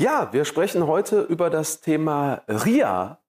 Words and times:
Ja, 0.00 0.32
wir 0.32 0.44
sprechen 0.44 0.86
heute 0.86 1.20
über 1.20 1.50
das 1.50 1.80
Thema 1.80 2.42
RIA. 2.48 3.20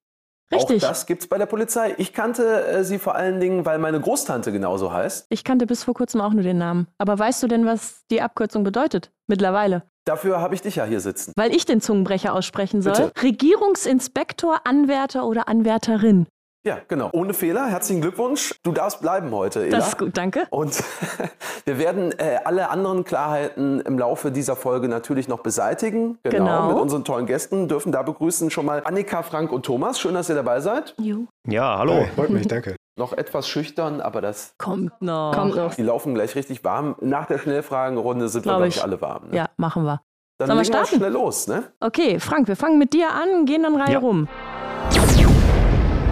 Richtig. 0.52 0.84
Auch 0.84 0.90
das 0.90 1.06
gibt's 1.06 1.28
bei 1.28 1.38
der 1.38 1.46
Polizei. 1.48 1.96
Ich 1.98 2.14
kannte 2.14 2.66
äh, 2.66 2.84
sie 2.84 3.00
vor 3.00 3.16
allen 3.16 3.40
Dingen, 3.40 3.66
weil 3.66 3.80
meine 3.80 4.00
Großtante 4.00 4.52
genauso 4.52 4.94
heißt. 4.94 5.28
Ich 5.30 5.44
kannte 5.44 5.66
bis 5.66 5.84
vor 5.84 5.94
kurzem 5.94 6.22
auch 6.22 6.34
nur 6.34 6.44
den 6.44 6.58
Namen. 6.58 6.88
Aber 6.98 7.18
weißt 7.18 7.42
du 7.44 7.48
denn, 7.48 7.66
was 7.66 8.06
die 8.12 8.22
Abkürzung 8.22 8.64
bedeutet? 8.64 9.12
Mittlerweile. 9.28 9.84
Dafür 10.06 10.40
habe 10.40 10.54
ich 10.54 10.62
dich 10.62 10.76
ja 10.76 10.86
hier 10.86 11.00
sitzen. 11.00 11.34
Weil 11.36 11.56
ich 11.56 11.66
den 11.66 11.82
Zungenbrecher 11.82 12.34
aussprechen 12.34 12.84
soll. 12.84 12.94
Bitte. 12.94 13.12
Regierungsinspektor, 13.24 14.62
Anwärter 14.66 15.26
oder 15.26 15.48
Anwärterin. 15.48 16.28
Ja, 16.66 16.80
genau. 16.88 17.10
Ohne 17.14 17.36
Fehler. 17.36 17.68
Herzlichen 17.68 18.02
Glückwunsch. 18.02 18.56
Du 18.64 18.72
darfst 18.72 19.00
bleiben 19.00 19.30
heute, 19.32 19.64
Ela. 19.68 19.78
Das 19.78 19.90
ist 19.90 19.98
gut, 20.00 20.18
danke. 20.18 20.48
Und 20.50 20.84
wir 21.66 21.78
werden 21.78 22.12
äh, 22.18 22.40
alle 22.44 22.70
anderen 22.72 23.04
Klarheiten 23.04 23.82
im 23.82 24.00
Laufe 24.00 24.32
dieser 24.32 24.56
Folge 24.56 24.88
natürlich 24.88 25.28
noch 25.28 25.42
beseitigen. 25.42 26.18
Genau. 26.24 26.70
Mit 26.70 26.78
unseren 26.78 27.04
tollen 27.04 27.28
Gästen. 27.28 27.68
Dürfen 27.68 27.92
da 27.92 28.02
begrüßen 28.02 28.50
schon 28.50 28.66
mal 28.66 28.82
Annika, 28.84 29.22
Frank 29.22 29.52
und 29.52 29.64
Thomas. 29.64 30.00
Schön, 30.00 30.16
dass 30.16 30.28
ihr 30.28 30.34
dabei 30.36 30.60
seid. 30.60 30.96
Jo. 31.00 31.28
Ja, 31.48 31.78
hallo. 31.78 31.94
Hey, 31.94 32.08
freut 32.16 32.32
mich, 32.32 32.48
danke. 32.48 32.76
Noch 32.98 33.14
etwas 33.14 33.48
schüchtern, 33.48 34.02
aber 34.02 34.22
das. 34.22 34.56
Kommt 34.58 35.00
noch. 35.04 35.34
Kommt 35.36 35.56
noch. 35.56 35.76
Die 35.76 35.84
laufen 35.84 36.16
gleich 36.16 36.34
richtig 36.34 36.64
warm. 36.64 36.96
Nach 37.00 37.28
der 37.28 37.38
Schnellfragenrunde 37.38 38.28
sind 38.28 38.44
wir, 38.46 38.50
Glaub 38.50 38.58
glaube 38.58 38.68
ich. 38.70 38.82
alle 38.82 39.00
warm. 39.02 39.30
Ne? 39.30 39.38
Ja, 39.38 39.50
machen 39.58 39.84
wir. 39.84 40.02
Dann 40.40 40.48
Sollen 40.48 40.58
wir 40.58 40.64
legen 40.64 40.74
wir 40.74 40.80
starten? 40.86 40.96
schnell 40.98 41.12
los, 41.14 41.48
ne? 41.48 41.64
Okay, 41.80 42.20
Frank, 42.20 42.48
wir 42.48 42.56
fangen 42.56 42.78
mit 42.80 42.94
dir 42.94 43.10
an, 43.12 43.46
gehen 43.46 43.64
dann 43.64 43.76
Reihe 43.80 43.94
Ja. 43.94 44.00
rum. 44.00 44.28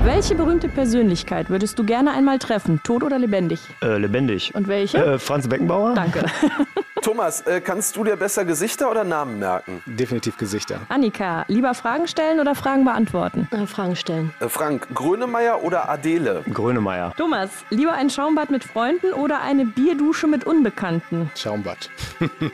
Welche 0.03 0.35
berühmte 0.35 0.67
Persönlichkeit 0.67 1.49
würdest 1.49 1.79
du 1.79 1.85
gerne 1.85 2.11
einmal 2.11 2.37
treffen, 2.37 2.81
tot 2.83 3.03
oder 3.03 3.17
lebendig? 3.17 3.61
Äh, 3.81 3.97
lebendig. 3.99 4.53
Und 4.53 4.67
welche? 4.67 4.97
Äh, 4.97 5.17
Franz 5.17 5.47
Beckenbauer? 5.47 5.93
Danke. 5.93 6.25
Thomas, 7.01 7.39
äh, 7.41 7.61
kannst 7.61 7.95
du 7.95 8.03
dir 8.03 8.17
besser 8.17 8.43
Gesichter 8.43 8.91
oder 8.91 9.05
Namen 9.05 9.39
merken? 9.39 9.81
Definitiv 9.85 10.37
Gesichter. 10.37 10.81
Annika, 10.89 11.45
lieber 11.47 11.73
Fragen 11.73 12.09
stellen 12.09 12.41
oder 12.41 12.53
Fragen 12.53 12.83
beantworten? 12.83 13.47
Äh, 13.51 13.65
Fragen 13.65 13.95
stellen. 13.95 14.33
Äh, 14.41 14.49
Frank, 14.49 14.89
Grönemeyer 14.93 15.63
oder 15.63 15.87
Adele? 15.87 16.43
Grönemeyer. 16.51 17.13
Thomas, 17.15 17.49
lieber 17.69 17.93
ein 17.93 18.09
Schaumbad 18.09 18.51
mit 18.51 18.65
Freunden 18.65 19.13
oder 19.13 19.39
eine 19.39 19.65
Bierdusche 19.65 20.27
mit 20.27 20.43
Unbekannten? 20.43 21.31
Schaumbad. 21.37 21.89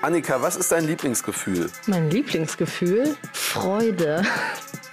Annika, 0.04 0.40
was 0.40 0.56
ist 0.56 0.72
dein 0.72 0.86
Lieblingsgefühl? 0.86 1.68
Mein 1.88 2.12
Lieblingsgefühl? 2.12 3.16
Freude. 3.34 4.22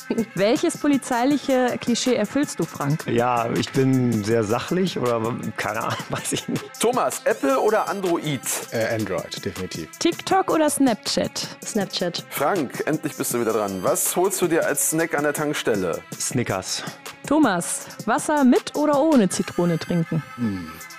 Welches 0.35 0.79
polizeiliche 0.79 1.77
Klischee 1.81 2.15
erfüllst 2.15 2.59
du, 2.59 2.65
Frank? 2.65 3.05
Ja, 3.07 3.49
ich 3.53 3.71
bin 3.73 4.25
sehr 4.25 4.45
sachlich 4.45 4.99
oder 4.99 5.21
keine 5.57 5.81
Ahnung, 5.83 5.99
weiß 6.11 6.33
ich 6.33 6.49
nicht. 6.49 6.65
Thomas, 6.81 7.23
Apple 7.25 7.59
oder 7.61 7.89
Android? 7.89 8.41
Äh, 8.73 8.95
Android, 8.95 9.45
definitiv. 9.45 9.89
TikTok 9.99 10.51
oder 10.51 10.71
Snapchat? 10.71 11.59
Snapchat. 11.65 12.25
Frank, 12.31 12.83
endlich 12.87 13.17
bist 13.17 13.35
du 13.35 13.41
wieder 13.41 13.53
dran. 13.53 13.83
Was 13.83 14.15
holst 14.17 14.41
du 14.43 14.47
dir 14.47 14.65
als 14.67 14.91
Snack 14.91 15.15
an 15.17 15.25
der 15.25 15.33
Tankstelle? 15.33 16.01
Snickers. 16.19 16.83
Thomas, 17.27 17.87
Wasser 18.05 18.45
mit 18.45 18.77
oder 18.77 19.01
ohne 19.01 19.29
Zitrone 19.29 19.79
trinken? 19.79 20.23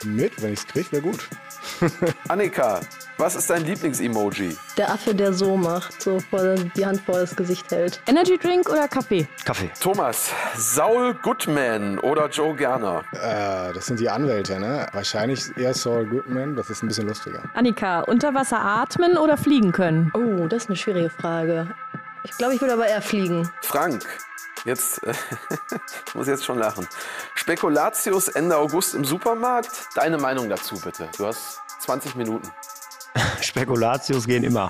Mit, 0.03 0.41
wenn 0.41 0.53
ich 0.53 0.59
es 0.59 0.67
kriege, 0.67 0.91
wäre 0.91 1.01
gut. 1.03 1.29
Annika, 2.27 2.81
was 3.17 3.35
ist 3.35 3.49
dein 3.49 3.65
Lieblingsemoji? 3.65 4.55
Der 4.77 4.91
Affe, 4.91 5.13
der 5.15 5.33
so 5.33 5.57
macht, 5.57 6.01
so 6.01 6.19
vor, 6.19 6.55
die 6.55 6.85
Hand 6.85 7.01
vor 7.01 7.19
das 7.19 7.35
Gesicht 7.35 7.71
hält. 7.71 8.01
Energy 8.07 8.37
Drink 8.37 8.69
oder 8.69 8.87
Kaffee? 8.87 9.27
Kaffee. 9.43 9.71
Thomas, 9.79 10.31
Saul 10.55 11.15
Goodman 11.15 11.97
oder 11.99 12.29
Joe 12.29 12.55
Gerner? 12.55 13.03
Äh, 13.13 13.73
das 13.73 13.87
sind 13.87 13.99
die 13.99 14.09
Anwälte, 14.09 14.59
ne? 14.59 14.87
Wahrscheinlich 14.93 15.45
eher 15.57 15.73
Saul 15.73 16.05
Goodman, 16.05 16.55
das 16.55 16.69
ist 16.69 16.83
ein 16.83 16.87
bisschen 16.87 17.07
lustiger. 17.07 17.41
Annika, 17.55 18.01
unter 18.01 18.33
Wasser 18.33 18.59
atmen 18.59 19.17
oder 19.17 19.37
fliegen 19.37 19.71
können? 19.71 20.11
Oh, 20.13 20.47
das 20.47 20.63
ist 20.63 20.69
eine 20.69 20.77
schwierige 20.77 21.09
Frage. 21.09 21.67
Ich 22.23 22.37
glaube, 22.37 22.55
ich 22.55 22.61
würde 22.61 22.73
aber 22.73 22.87
eher 22.87 23.01
fliegen. 23.01 23.49
Frank, 23.61 24.05
jetzt, 24.65 25.03
äh, 25.03 25.13
ich 26.07 26.15
muss 26.15 26.27
jetzt 26.27 26.45
schon 26.45 26.59
lachen. 26.59 26.87
Spekulatius 27.35 28.27
Ende 28.27 28.57
August 28.57 28.93
im 28.93 29.05
Supermarkt? 29.05 29.87
Deine 29.95 30.17
Meinung 30.17 30.49
dazu 30.49 30.79
bitte. 30.79 31.09
Du 31.17 31.25
hast 31.25 31.61
20 31.79 32.15
Minuten. 32.15 32.47
Spekulatius 33.41 34.25
gehen 34.25 34.43
immer. 34.43 34.69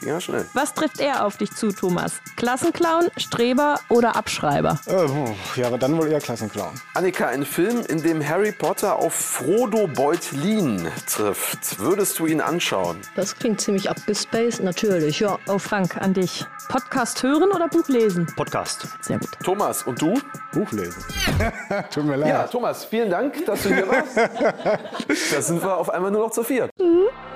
Ging 0.00 0.08
ja 0.08 0.20
schnell. 0.20 0.46
Was 0.54 0.74
trifft 0.74 1.00
er 1.00 1.24
auf 1.24 1.36
dich 1.36 1.50
zu, 1.52 1.70
Thomas? 1.72 2.20
Klassenclown, 2.36 3.08
Streber 3.16 3.80
oder 3.88 4.16
Abschreiber? 4.16 4.78
Äh, 4.86 5.60
ja, 5.60 5.66
aber 5.66 5.78
dann 5.78 5.96
wohl 5.96 6.08
eher 6.08 6.20
Klassenclown. 6.20 6.72
Annika, 6.94 7.26
ein 7.28 7.44
Film, 7.44 7.84
in 7.88 8.02
dem 8.02 8.26
Harry 8.26 8.52
Potter 8.52 8.96
auf 8.96 9.14
Frodo 9.14 9.86
Beutlin 9.86 10.88
trifft. 11.06 11.78
Würdest 11.78 12.18
du 12.18 12.26
ihn 12.26 12.40
anschauen? 12.40 13.00
Das 13.16 13.36
klingt 13.36 13.60
ziemlich 13.60 13.90
abgespaced. 13.90 14.62
Natürlich, 14.62 15.20
ja. 15.20 15.38
Oh, 15.48 15.58
Frank, 15.58 15.96
an 15.96 16.14
dich. 16.14 16.44
Podcast 16.68 17.22
hören 17.22 17.50
oder 17.50 17.68
Buch 17.68 17.88
lesen? 17.88 18.26
Podcast. 18.36 18.86
Sehr 19.02 19.18
gut. 19.18 19.30
Thomas, 19.42 19.82
und 19.82 20.00
du? 20.00 20.20
Buch 20.52 20.70
lesen. 20.72 21.04
Tut 21.92 22.04
mir 22.04 22.16
leid. 22.16 22.28
Ja, 22.28 22.46
Thomas, 22.46 22.84
vielen 22.84 23.10
Dank, 23.10 23.44
dass 23.44 23.62
du 23.62 23.74
hier 23.74 23.88
warst. 23.88 24.16
da 24.16 25.42
sind 25.42 25.62
wir 25.62 25.76
auf 25.76 25.90
einmal 25.90 26.10
nur 26.10 26.22
noch 26.24 26.30
zu 26.30 26.42
viert. 26.42 26.70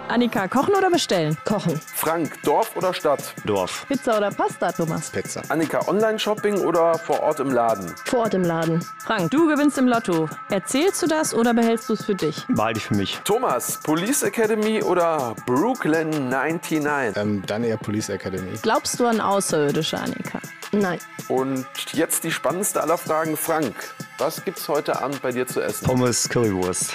Annika, 0.08 0.48
kochen 0.48 0.74
oder 0.74 0.90
bestellen? 0.90 1.36
Kochen. 1.44 1.78
Frank, 1.94 2.42
Dorf 2.42 2.74
oder 2.76 2.94
Stadt? 2.94 3.34
Dorf. 3.44 3.84
Pizza 3.88 4.16
oder 4.16 4.30
Pasta, 4.30 4.72
Thomas? 4.72 5.10
Pizza. 5.10 5.42
Annika, 5.50 5.86
Online-Shopping 5.86 6.60
oder 6.64 6.94
vor 6.98 7.20
Ort 7.20 7.40
im 7.40 7.50
Laden? 7.50 7.94
Vor 8.06 8.20
Ort 8.20 8.34
im 8.34 8.42
Laden. 8.42 8.82
Frank, 9.04 9.30
du 9.30 9.46
gewinnst 9.46 9.76
im 9.76 9.86
Lotto. 9.86 10.28
Erzählst 10.50 11.02
du 11.02 11.06
das 11.06 11.34
oder 11.34 11.52
behältst 11.52 11.90
du 11.90 11.92
es 11.92 12.04
für 12.04 12.14
dich? 12.14 12.42
Behalte 12.48 12.78
ich 12.78 12.86
für 12.86 12.94
mich. 12.94 13.20
Thomas, 13.24 13.80
Police 13.82 14.22
Academy 14.22 14.82
oder 14.82 15.34
Brooklyn 15.44 16.30
99? 16.30 17.16
Ähm, 17.16 17.42
dann 17.46 17.64
eher 17.64 17.76
Police 17.76 18.08
Academy. 18.08 18.58
Glaubst 18.62 18.98
du 18.98 19.06
an 19.06 19.20
Außerirdische, 19.20 19.98
Annika? 19.98 20.40
Nein. 20.72 20.98
Und 21.28 21.66
jetzt 21.92 22.24
die 22.24 22.30
spannendste 22.30 22.82
aller 22.82 22.96
Fragen. 22.98 23.36
Frank, 23.36 23.74
was 24.16 24.42
gibt's 24.44 24.68
heute 24.68 25.02
Abend 25.02 25.20
bei 25.20 25.32
dir 25.32 25.46
zu 25.46 25.60
essen? 25.60 25.84
Pommes 25.84 26.28
Currywurst. 26.28 26.94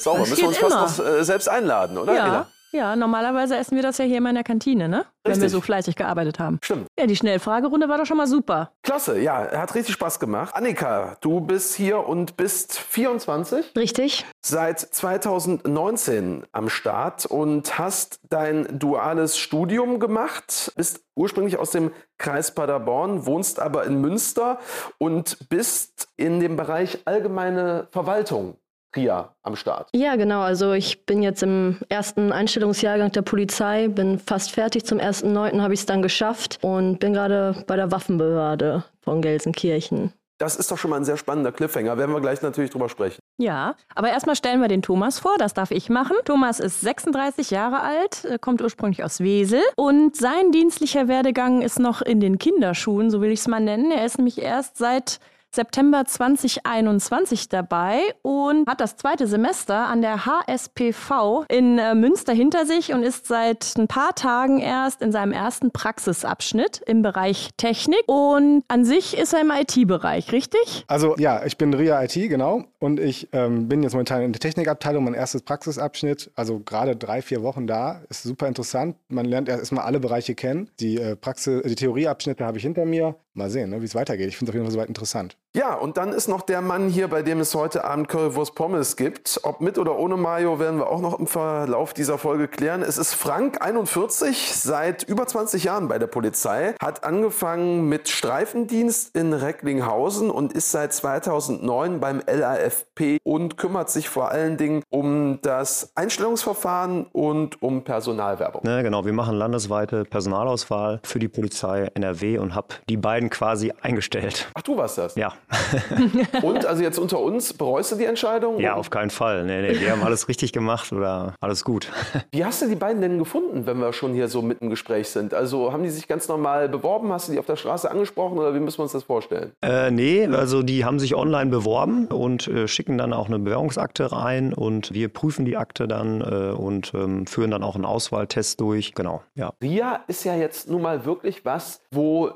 Sauber, 0.00 0.20
Das 0.20 0.30
müssen 0.30 0.42
wir 0.42 0.48
uns 0.48 0.58
geht 0.58 0.70
fast 0.70 0.98
noch 0.98 1.06
äh, 1.06 1.24
selbst 1.24 1.48
einladen, 1.48 1.98
oder? 1.98 2.14
Ja. 2.14 2.46
Ja, 2.72 2.94
normalerweise 2.94 3.56
essen 3.56 3.74
wir 3.74 3.82
das 3.82 3.98
ja 3.98 4.04
hier 4.04 4.18
in 4.18 4.22
meiner 4.22 4.44
Kantine, 4.44 4.88
ne? 4.88 5.04
Wenn 5.24 5.32
wir 5.32 5.42
Richtig. 5.42 5.50
so 5.50 5.60
fleißig 5.60 5.96
gearbeitet 5.96 6.38
haben. 6.38 6.60
Stimmt. 6.62 6.86
Ja, 6.96 7.06
die 7.06 7.16
Schnellfragerunde 7.16 7.88
war 7.88 7.98
doch 7.98 8.06
schon 8.06 8.16
mal 8.16 8.28
super. 8.28 8.70
Klasse, 8.84 9.18
ja, 9.18 9.50
hat 9.58 9.74
richtig 9.74 9.94
Spaß 9.94 10.20
gemacht. 10.20 10.54
Annika, 10.54 11.16
du 11.20 11.40
bist 11.40 11.74
hier 11.74 12.06
und 12.06 12.36
bist 12.36 12.78
24, 12.78 13.72
Richtig? 13.76 14.24
seit 14.40 14.78
2019 14.78 16.44
am 16.52 16.68
Start 16.68 17.26
und 17.26 17.76
hast 17.78 18.20
dein 18.28 18.78
duales 18.78 19.36
Studium 19.36 19.98
gemacht, 19.98 20.72
bist 20.76 21.00
ursprünglich 21.16 21.58
aus 21.58 21.70
dem 21.70 21.90
Kreis 22.18 22.54
Paderborn, 22.54 23.26
wohnst 23.26 23.58
aber 23.58 23.84
in 23.84 24.00
Münster 24.00 24.58
und 24.98 25.48
bist 25.48 26.08
in 26.16 26.38
dem 26.38 26.56
Bereich 26.56 27.00
allgemeine 27.04 27.88
Verwaltung, 27.90 28.56
RIA, 28.96 29.34
am 29.42 29.56
Start. 29.56 29.88
Ja, 29.94 30.16
genau. 30.16 30.40
Also 30.40 30.72
ich 30.72 31.06
bin 31.06 31.22
jetzt 31.22 31.42
im 31.42 31.78
ersten 31.88 32.32
Einstellungsjahrgang 32.32 33.12
der 33.12 33.22
Polizei, 33.22 33.88
bin 33.88 34.18
fast 34.18 34.50
fertig. 34.50 34.84
Zum 34.84 34.98
1.9. 34.98 35.60
habe 35.60 35.74
ich 35.74 35.80
es 35.80 35.86
dann 35.86 36.02
geschafft 36.02 36.58
und 36.62 36.98
bin 36.98 37.12
gerade 37.12 37.64
bei 37.66 37.76
der 37.76 37.92
Waffenbehörde 37.92 38.84
von 39.00 39.22
Gelsenkirchen. 39.22 40.12
Das 40.40 40.56
ist 40.56 40.70
doch 40.70 40.78
schon 40.78 40.90
mal 40.90 40.96
ein 40.96 41.04
sehr 41.04 41.18
spannender 41.18 41.52
Cliffhanger, 41.52 41.98
werden 41.98 42.14
wir 42.14 42.20
gleich 42.22 42.40
natürlich 42.40 42.70
drüber 42.70 42.88
sprechen. 42.88 43.18
Ja, 43.36 43.74
aber 43.94 44.08
erstmal 44.08 44.36
stellen 44.36 44.62
wir 44.62 44.68
den 44.68 44.80
Thomas 44.80 45.18
vor, 45.18 45.36
das 45.36 45.52
darf 45.52 45.70
ich 45.70 45.90
machen. 45.90 46.16
Thomas 46.24 46.60
ist 46.60 46.80
36 46.80 47.50
Jahre 47.50 47.82
alt, 47.82 48.24
äh, 48.24 48.38
kommt 48.38 48.62
ursprünglich 48.62 49.04
aus 49.04 49.20
Wesel 49.20 49.60
und 49.76 50.16
sein 50.16 50.50
dienstlicher 50.50 51.08
Werdegang 51.08 51.60
ist 51.60 51.78
noch 51.78 52.00
in 52.00 52.20
den 52.20 52.38
Kinderschuhen, 52.38 53.10
so 53.10 53.20
will 53.20 53.30
ich 53.30 53.40
es 53.40 53.48
mal 53.48 53.60
nennen. 53.60 53.90
Er 53.90 54.06
ist 54.06 54.16
nämlich 54.16 54.40
erst 54.40 54.78
seit 54.78 55.20
September 55.52 56.04
2021 56.04 57.48
dabei 57.48 57.98
und 58.22 58.68
hat 58.68 58.80
das 58.80 58.96
zweite 58.96 59.26
Semester 59.26 59.88
an 59.88 60.00
der 60.00 60.24
HSPV 60.24 61.44
in 61.48 61.78
äh, 61.78 61.94
Münster 61.94 62.32
hinter 62.32 62.66
sich 62.66 62.92
und 62.92 63.02
ist 63.02 63.26
seit 63.26 63.74
ein 63.76 63.88
paar 63.88 64.14
Tagen 64.14 64.60
erst 64.60 65.02
in 65.02 65.10
seinem 65.10 65.32
ersten 65.32 65.72
Praxisabschnitt 65.72 66.82
im 66.86 67.02
Bereich 67.02 67.50
Technik. 67.56 68.02
Und 68.06 68.62
an 68.68 68.84
sich 68.84 69.18
ist 69.18 69.32
er 69.32 69.40
im 69.40 69.50
IT-Bereich, 69.50 70.30
richtig? 70.30 70.84
Also 70.86 71.16
ja, 71.18 71.44
ich 71.44 71.58
bin 71.58 71.74
RIA 71.74 72.04
IT, 72.04 72.14
genau. 72.14 72.64
Und 72.78 73.00
ich 73.00 73.28
ähm, 73.32 73.68
bin 73.68 73.82
jetzt 73.82 73.92
momentan 73.92 74.22
in 74.22 74.32
der 74.32 74.40
Technikabteilung, 74.40 75.02
mein 75.02 75.14
erstes 75.14 75.42
Praxisabschnitt. 75.42 76.30
Also 76.36 76.60
gerade 76.60 76.94
drei, 76.94 77.22
vier 77.22 77.42
Wochen 77.42 77.66
da. 77.66 78.02
Ist 78.08 78.22
super 78.22 78.46
interessant. 78.46 78.96
Man 79.08 79.26
lernt 79.26 79.48
erstmal 79.48 79.84
alle 79.84 79.98
Bereiche 79.98 80.36
kennen. 80.36 80.70
Die, 80.78 80.96
äh, 80.96 81.16
Praxis, 81.16 81.62
die 81.64 81.74
Theorieabschnitte 81.74 82.44
habe 82.44 82.58
ich 82.58 82.62
hinter 82.62 82.86
mir. 82.86 83.16
Mal 83.40 83.50
sehen, 83.50 83.70
ne, 83.70 83.80
wie 83.80 83.86
es 83.86 83.94
weitergeht. 83.94 84.28
Ich 84.28 84.36
finde 84.36 84.50
es 84.50 84.52
auf 84.52 84.54
jeden 84.54 84.66
Fall 84.66 84.72
soweit 84.72 84.88
interessant. 84.88 85.36
Ja, 85.52 85.74
und 85.74 85.96
dann 85.96 86.12
ist 86.12 86.28
noch 86.28 86.42
der 86.42 86.60
Mann 86.60 86.88
hier, 86.88 87.08
bei 87.08 87.22
dem 87.22 87.40
es 87.40 87.56
heute 87.56 87.82
Abend 87.82 88.06
Currywurst 88.08 88.54
Pommes 88.54 88.94
gibt. 88.94 89.40
Ob 89.42 89.60
mit 89.60 89.78
oder 89.78 89.98
ohne 89.98 90.16
Mayo 90.16 90.60
werden 90.60 90.78
wir 90.78 90.88
auch 90.88 91.00
noch 91.00 91.18
im 91.18 91.26
Verlauf 91.26 91.92
dieser 91.92 92.18
Folge 92.18 92.46
klären. 92.46 92.82
Es 92.82 92.98
ist 92.98 93.14
Frank, 93.14 93.60
41, 93.60 94.52
seit 94.54 95.02
über 95.02 95.26
20 95.26 95.64
Jahren 95.64 95.88
bei 95.88 95.98
der 95.98 96.06
Polizei, 96.06 96.76
hat 96.80 97.02
angefangen 97.02 97.88
mit 97.88 98.08
Streifendienst 98.08 99.16
in 99.16 99.32
Recklinghausen 99.32 100.30
und 100.30 100.52
ist 100.52 100.70
seit 100.70 100.92
2009 100.92 101.98
beim 101.98 102.22
LAFP 102.28 103.18
und 103.24 103.56
kümmert 103.56 103.90
sich 103.90 104.08
vor 104.08 104.30
allen 104.30 104.56
Dingen 104.56 104.84
um 104.88 105.40
das 105.42 105.90
Einstellungsverfahren 105.96 107.06
und 107.06 107.60
um 107.60 107.82
Personalwerbung. 107.82 108.62
Ne, 108.62 108.84
genau, 108.84 109.04
wir 109.04 109.12
machen 109.12 109.34
landesweite 109.34 110.04
Personalauswahl 110.04 111.00
für 111.02 111.18
die 111.18 111.28
Polizei 111.28 111.90
NRW 111.94 112.38
und 112.38 112.54
habe 112.54 112.68
die 112.88 112.96
beiden 112.96 113.30
quasi 113.30 113.72
eingestellt. 113.82 114.48
Ach, 114.54 114.62
du 114.62 114.76
warst 114.76 114.96
das? 114.96 115.16
Ja. 115.16 115.32
Und 116.42 116.66
also 116.66 116.82
jetzt 116.82 116.98
unter 116.98 117.20
uns, 117.20 117.52
bereust 117.52 117.92
du 117.92 117.96
die 117.96 118.04
Entscheidung? 118.04 118.60
Ja, 118.60 118.74
auf 118.74 118.90
keinen 118.90 119.10
Fall. 119.10 119.44
Nee, 119.44 119.62
nee, 119.62 119.80
wir 119.80 119.92
haben 119.92 120.02
alles 120.02 120.28
richtig 120.28 120.52
gemacht 120.52 120.92
oder 120.92 121.34
alles 121.40 121.64
gut. 121.64 121.90
Wie 122.32 122.44
hast 122.44 122.62
du 122.62 122.68
die 122.68 122.76
beiden 122.76 123.00
denn 123.00 123.18
gefunden, 123.18 123.66
wenn 123.66 123.78
wir 123.78 123.92
schon 123.92 124.14
hier 124.14 124.28
so 124.28 124.42
mitten 124.42 124.64
im 124.64 124.70
Gespräch 124.70 125.08
sind? 125.08 125.34
Also 125.34 125.72
haben 125.72 125.82
die 125.82 125.90
sich 125.90 126.08
ganz 126.08 126.28
normal 126.28 126.68
beworben? 126.68 127.12
Hast 127.12 127.28
du 127.28 127.32
die 127.32 127.38
auf 127.38 127.46
der 127.46 127.56
Straße 127.56 127.90
angesprochen 127.90 128.38
oder 128.38 128.54
wie 128.54 128.60
müssen 128.60 128.78
wir 128.78 128.84
uns 128.84 128.92
das 128.92 129.04
vorstellen? 129.04 129.52
Äh, 129.62 129.90
nee, 129.90 130.26
also 130.26 130.62
die 130.62 130.84
haben 130.84 130.98
sich 130.98 131.14
online 131.14 131.50
beworben 131.50 132.06
und 132.06 132.48
äh, 132.48 132.68
schicken 132.68 132.98
dann 132.98 133.12
auch 133.12 133.26
eine 133.26 133.38
Bewerbungsakte 133.38 134.12
rein 134.12 134.52
und 134.52 134.92
wir 134.92 135.08
prüfen 135.08 135.44
die 135.44 135.56
Akte 135.56 135.88
dann 135.88 136.20
äh, 136.20 136.54
und 136.54 136.92
ähm, 136.94 137.26
führen 137.26 137.50
dann 137.50 137.62
auch 137.62 137.74
einen 137.74 137.84
Auswahltest 137.84 138.60
durch. 138.60 138.94
Genau, 138.94 139.22
ja. 139.34 139.52
RIA 139.62 140.04
ist 140.06 140.24
ja 140.24 140.36
jetzt 140.36 140.68
nun 140.68 140.82
mal 140.82 141.04
wirklich 141.04 141.44
was, 141.44 141.80
wo 141.90 142.30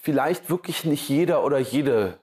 vielleicht 0.00 0.50
wirklich 0.50 0.84
nicht 0.84 1.08
jeder 1.08 1.44
oder 1.44 1.58
jede 1.58 2.18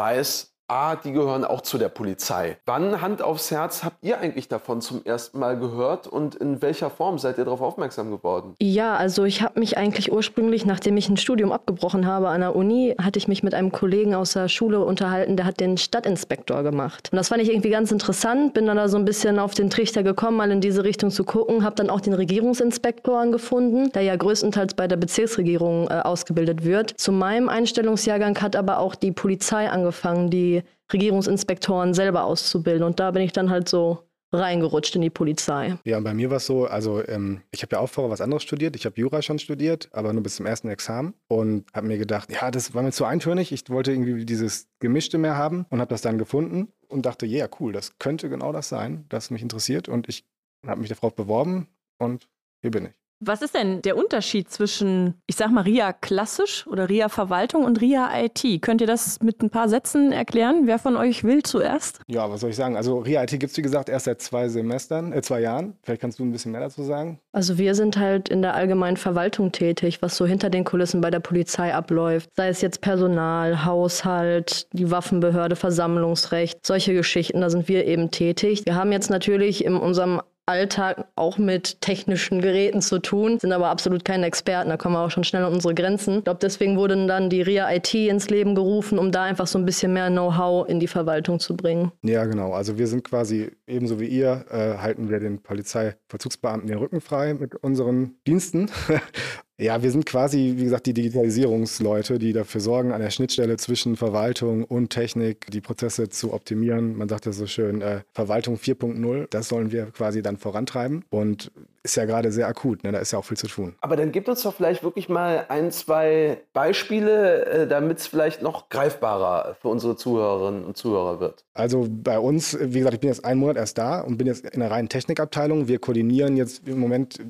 weiß, 0.00 0.49
ah, 0.70 0.96
die 0.96 1.12
gehören 1.12 1.44
auch 1.44 1.62
zu 1.62 1.78
der 1.78 1.88
Polizei. 1.88 2.56
Wann, 2.64 3.00
Hand 3.02 3.22
aufs 3.22 3.50
Herz, 3.50 3.82
habt 3.82 3.96
ihr 4.02 4.18
eigentlich 4.18 4.48
davon 4.48 4.80
zum 4.80 5.04
ersten 5.04 5.38
Mal 5.38 5.58
gehört 5.58 6.06
und 6.06 6.36
in 6.36 6.62
welcher 6.62 6.90
Form 6.90 7.18
seid 7.18 7.38
ihr 7.38 7.44
darauf 7.44 7.60
aufmerksam 7.60 8.10
geworden? 8.10 8.54
Ja, 8.60 8.94
also 8.94 9.24
ich 9.24 9.42
habe 9.42 9.58
mich 9.58 9.76
eigentlich 9.76 10.12
ursprünglich, 10.12 10.64
nachdem 10.64 10.96
ich 10.96 11.08
ein 11.08 11.16
Studium 11.16 11.50
abgebrochen 11.50 12.06
habe 12.06 12.28
an 12.28 12.40
der 12.40 12.54
Uni, 12.54 12.94
hatte 13.02 13.18
ich 13.18 13.26
mich 13.26 13.42
mit 13.42 13.52
einem 13.52 13.72
Kollegen 13.72 14.14
aus 14.14 14.34
der 14.34 14.48
Schule 14.48 14.80
unterhalten, 14.80 15.36
der 15.36 15.44
hat 15.44 15.58
den 15.58 15.76
Stadtinspektor 15.76 16.62
gemacht. 16.62 17.08
Und 17.10 17.16
das 17.16 17.28
fand 17.28 17.42
ich 17.42 17.50
irgendwie 17.50 17.70
ganz 17.70 17.90
interessant, 17.90 18.54
bin 18.54 18.66
dann 18.66 18.76
da 18.76 18.88
so 18.88 18.96
ein 18.96 19.04
bisschen 19.04 19.40
auf 19.40 19.54
den 19.54 19.70
Trichter 19.70 20.04
gekommen, 20.04 20.36
mal 20.36 20.50
in 20.52 20.60
diese 20.60 20.84
Richtung 20.84 21.10
zu 21.10 21.24
gucken, 21.24 21.64
habe 21.64 21.74
dann 21.74 21.90
auch 21.90 22.00
den 22.00 22.14
Regierungsinspektor 22.14 23.26
gefunden, 23.26 23.90
der 23.92 24.02
ja 24.02 24.14
größtenteils 24.14 24.74
bei 24.74 24.86
der 24.86 24.96
Bezirksregierung 24.96 25.88
äh, 25.88 25.94
ausgebildet 25.94 26.64
wird. 26.64 26.94
Zu 26.96 27.10
meinem 27.10 27.48
Einstellungsjahrgang 27.48 28.40
hat 28.40 28.54
aber 28.54 28.78
auch 28.78 28.94
die 28.94 29.10
Polizei 29.10 29.68
angefangen, 29.68 30.30
die 30.30 30.59
Regierungsinspektoren 30.92 31.94
selber 31.94 32.24
auszubilden. 32.24 32.82
Und 32.82 33.00
da 33.00 33.10
bin 33.10 33.22
ich 33.22 33.32
dann 33.32 33.50
halt 33.50 33.68
so 33.68 34.10
reingerutscht 34.32 34.94
in 34.94 35.02
die 35.02 35.10
Polizei. 35.10 35.76
Ja, 35.84 35.98
und 35.98 36.04
bei 36.04 36.14
mir 36.14 36.30
war 36.30 36.36
es 36.36 36.46
so, 36.46 36.66
also 36.66 37.06
ähm, 37.06 37.42
ich 37.50 37.62
habe 37.62 37.76
ja 37.76 37.80
auch 37.80 37.88
vorher 37.88 38.10
was 38.10 38.20
anderes 38.20 38.42
studiert. 38.42 38.76
Ich 38.76 38.86
habe 38.86 39.00
Jura 39.00 39.22
schon 39.22 39.38
studiert, 39.38 39.88
aber 39.92 40.12
nur 40.12 40.22
bis 40.22 40.36
zum 40.36 40.46
ersten 40.46 40.68
Examen 40.68 41.14
und 41.28 41.66
habe 41.74 41.86
mir 41.86 41.98
gedacht, 41.98 42.30
ja, 42.30 42.50
das 42.50 42.74
war 42.74 42.82
mir 42.82 42.92
zu 42.92 43.04
eintönig. 43.04 43.52
Ich 43.52 43.68
wollte 43.70 43.92
irgendwie 43.92 44.24
dieses 44.24 44.68
Gemischte 44.78 45.18
mehr 45.18 45.36
haben 45.36 45.66
und 45.70 45.80
habe 45.80 45.90
das 45.90 46.02
dann 46.02 46.18
gefunden 46.18 46.68
und 46.88 47.06
dachte, 47.06 47.26
ja, 47.26 47.38
yeah, 47.38 47.50
cool, 47.58 47.72
das 47.72 47.98
könnte 47.98 48.28
genau 48.28 48.52
das 48.52 48.68
sein, 48.68 49.04
das 49.08 49.30
mich 49.30 49.42
interessiert. 49.42 49.88
Und 49.88 50.08
ich 50.08 50.24
habe 50.66 50.80
mich 50.80 50.90
darauf 50.90 51.14
beworben 51.14 51.68
und 51.98 52.28
hier 52.62 52.70
bin 52.70 52.86
ich. 52.86 52.99
Was 53.22 53.42
ist 53.42 53.54
denn 53.54 53.82
der 53.82 53.98
Unterschied 53.98 54.50
zwischen, 54.50 55.12
ich 55.26 55.36
sag 55.36 55.50
mal, 55.50 55.60
RIA 55.60 55.92
klassisch 55.92 56.66
oder 56.66 56.88
RIA 56.88 57.10
Verwaltung 57.10 57.64
und 57.64 57.78
RIA 57.78 58.08
IT? 58.24 58.62
Könnt 58.62 58.80
ihr 58.80 58.86
das 58.86 59.20
mit 59.20 59.42
ein 59.42 59.50
paar 59.50 59.68
Sätzen 59.68 60.10
erklären? 60.10 60.62
Wer 60.64 60.78
von 60.78 60.96
euch 60.96 61.22
will 61.22 61.42
zuerst? 61.42 62.00
Ja, 62.06 62.30
was 62.30 62.40
soll 62.40 62.48
ich 62.48 62.56
sagen? 62.56 62.78
Also 62.78 63.00
RIA 63.00 63.24
IT 63.24 63.32
gibt 63.32 63.50
es, 63.50 63.58
wie 63.58 63.62
gesagt, 63.62 63.90
erst 63.90 64.06
seit 64.06 64.22
zwei 64.22 64.48
Semestern, 64.48 65.12
äh, 65.12 65.20
zwei 65.20 65.40
Jahren. 65.42 65.74
Vielleicht 65.82 66.00
kannst 66.00 66.18
du 66.18 66.24
ein 66.24 66.32
bisschen 66.32 66.52
mehr 66.52 66.62
dazu 66.62 66.82
sagen. 66.82 67.20
Also 67.32 67.58
wir 67.58 67.74
sind 67.74 67.98
halt 67.98 68.30
in 68.30 68.40
der 68.40 68.54
allgemeinen 68.54 68.96
Verwaltung 68.96 69.52
tätig, 69.52 70.00
was 70.00 70.16
so 70.16 70.24
hinter 70.24 70.48
den 70.48 70.64
Kulissen 70.64 71.02
bei 71.02 71.10
der 71.10 71.20
Polizei 71.20 71.74
abläuft. 71.74 72.30
Sei 72.36 72.48
es 72.48 72.62
jetzt 72.62 72.80
Personal, 72.80 73.66
Haushalt, 73.66 74.66
die 74.72 74.90
Waffenbehörde, 74.90 75.56
Versammlungsrecht, 75.56 76.64
solche 76.66 76.94
Geschichten, 76.94 77.42
da 77.42 77.50
sind 77.50 77.68
wir 77.68 77.84
eben 77.84 78.10
tätig. 78.10 78.64
Wir 78.64 78.76
haben 78.76 78.92
jetzt 78.92 79.10
natürlich 79.10 79.62
in 79.62 79.76
unserem 79.76 80.22
Alltag 80.50 81.06
auch 81.16 81.38
mit 81.38 81.80
technischen 81.80 82.40
Geräten 82.40 82.82
zu 82.82 82.98
tun, 82.98 83.38
sind 83.38 83.52
aber 83.52 83.68
absolut 83.68 84.04
keine 84.04 84.26
Experten. 84.26 84.68
Da 84.68 84.76
kommen 84.76 84.94
wir 84.94 85.00
auch 85.00 85.10
schon 85.10 85.24
schnell 85.24 85.44
an 85.44 85.52
unsere 85.52 85.74
Grenzen. 85.74 86.18
Ich 86.18 86.24
glaube, 86.24 86.40
deswegen 86.42 86.76
wurde 86.76 87.06
dann 87.06 87.30
die 87.30 87.42
RIA 87.42 87.72
IT 87.72 87.94
ins 87.94 88.30
Leben 88.30 88.54
gerufen, 88.54 88.98
um 88.98 89.12
da 89.12 89.22
einfach 89.22 89.46
so 89.46 89.58
ein 89.58 89.64
bisschen 89.64 89.92
mehr 89.92 90.10
Know-how 90.10 90.68
in 90.68 90.80
die 90.80 90.88
Verwaltung 90.88 91.38
zu 91.38 91.56
bringen. 91.56 91.92
Ja, 92.02 92.24
genau. 92.24 92.52
Also 92.52 92.78
wir 92.78 92.86
sind 92.86 93.04
quasi 93.04 93.50
ebenso 93.66 94.00
wie 94.00 94.06
ihr, 94.06 94.44
äh, 94.50 94.78
halten 94.78 95.08
wir 95.08 95.20
den 95.20 95.42
Polizeivollzugsbeamten 95.42 96.68
den 96.68 96.78
Rücken 96.78 97.00
frei 97.00 97.34
mit 97.34 97.54
unseren 97.56 98.16
Diensten 98.26 98.70
Ja, 99.60 99.82
wir 99.82 99.90
sind 99.90 100.06
quasi, 100.06 100.54
wie 100.56 100.64
gesagt, 100.64 100.86
die 100.86 100.94
Digitalisierungsleute, 100.94 102.18
die 102.18 102.32
dafür 102.32 102.62
sorgen, 102.62 102.92
an 102.92 103.02
der 103.02 103.10
Schnittstelle 103.10 103.58
zwischen 103.58 103.94
Verwaltung 103.94 104.64
und 104.64 104.88
Technik 104.88 105.50
die 105.50 105.60
Prozesse 105.60 106.08
zu 106.08 106.32
optimieren. 106.32 106.96
Man 106.96 107.10
sagt 107.10 107.26
ja 107.26 107.32
so 107.32 107.46
schön, 107.46 107.82
äh, 107.82 108.00
Verwaltung 108.14 108.56
4.0, 108.56 109.26
das 109.28 109.48
sollen 109.48 109.70
wir 109.70 109.90
quasi 109.90 110.22
dann 110.22 110.38
vorantreiben 110.38 111.04
und 111.10 111.52
ist 111.82 111.96
ja 111.96 112.06
gerade 112.06 112.32
sehr 112.32 112.48
akut, 112.48 112.84
ne? 112.84 112.92
da 112.92 112.98
ist 112.98 113.12
ja 113.12 113.18
auch 113.18 113.24
viel 113.24 113.36
zu 113.36 113.48
tun. 113.48 113.74
Aber 113.82 113.96
dann 113.96 114.12
gibt 114.12 114.30
uns 114.30 114.42
doch 114.42 114.54
vielleicht 114.54 114.82
wirklich 114.82 115.10
mal 115.10 115.44
ein, 115.48 115.70
zwei 115.70 116.40
Beispiele, 116.54 117.44
äh, 117.44 117.66
damit 117.66 117.98
es 117.98 118.06
vielleicht 118.06 118.40
noch 118.40 118.70
greifbarer 118.70 119.56
für 119.60 119.68
unsere 119.68 119.94
Zuhörerinnen 119.94 120.64
und 120.64 120.78
Zuhörer 120.78 121.20
wird. 121.20 121.44
Also 121.52 121.86
bei 121.88 122.18
uns, 122.18 122.56
wie 122.58 122.78
gesagt, 122.78 122.94
ich 122.94 123.00
bin 123.00 123.08
jetzt 123.08 123.26
einen 123.26 123.40
Monat 123.40 123.58
erst 123.58 123.76
da 123.76 124.00
und 124.00 124.16
bin 124.16 124.26
jetzt 124.26 124.46
in 124.46 124.60
der 124.60 124.70
reinen 124.70 124.88
Technikabteilung. 124.88 125.68
Wir 125.68 125.78
koordinieren 125.78 126.38
jetzt 126.38 126.66
im 126.66 126.80
Moment 126.80 127.20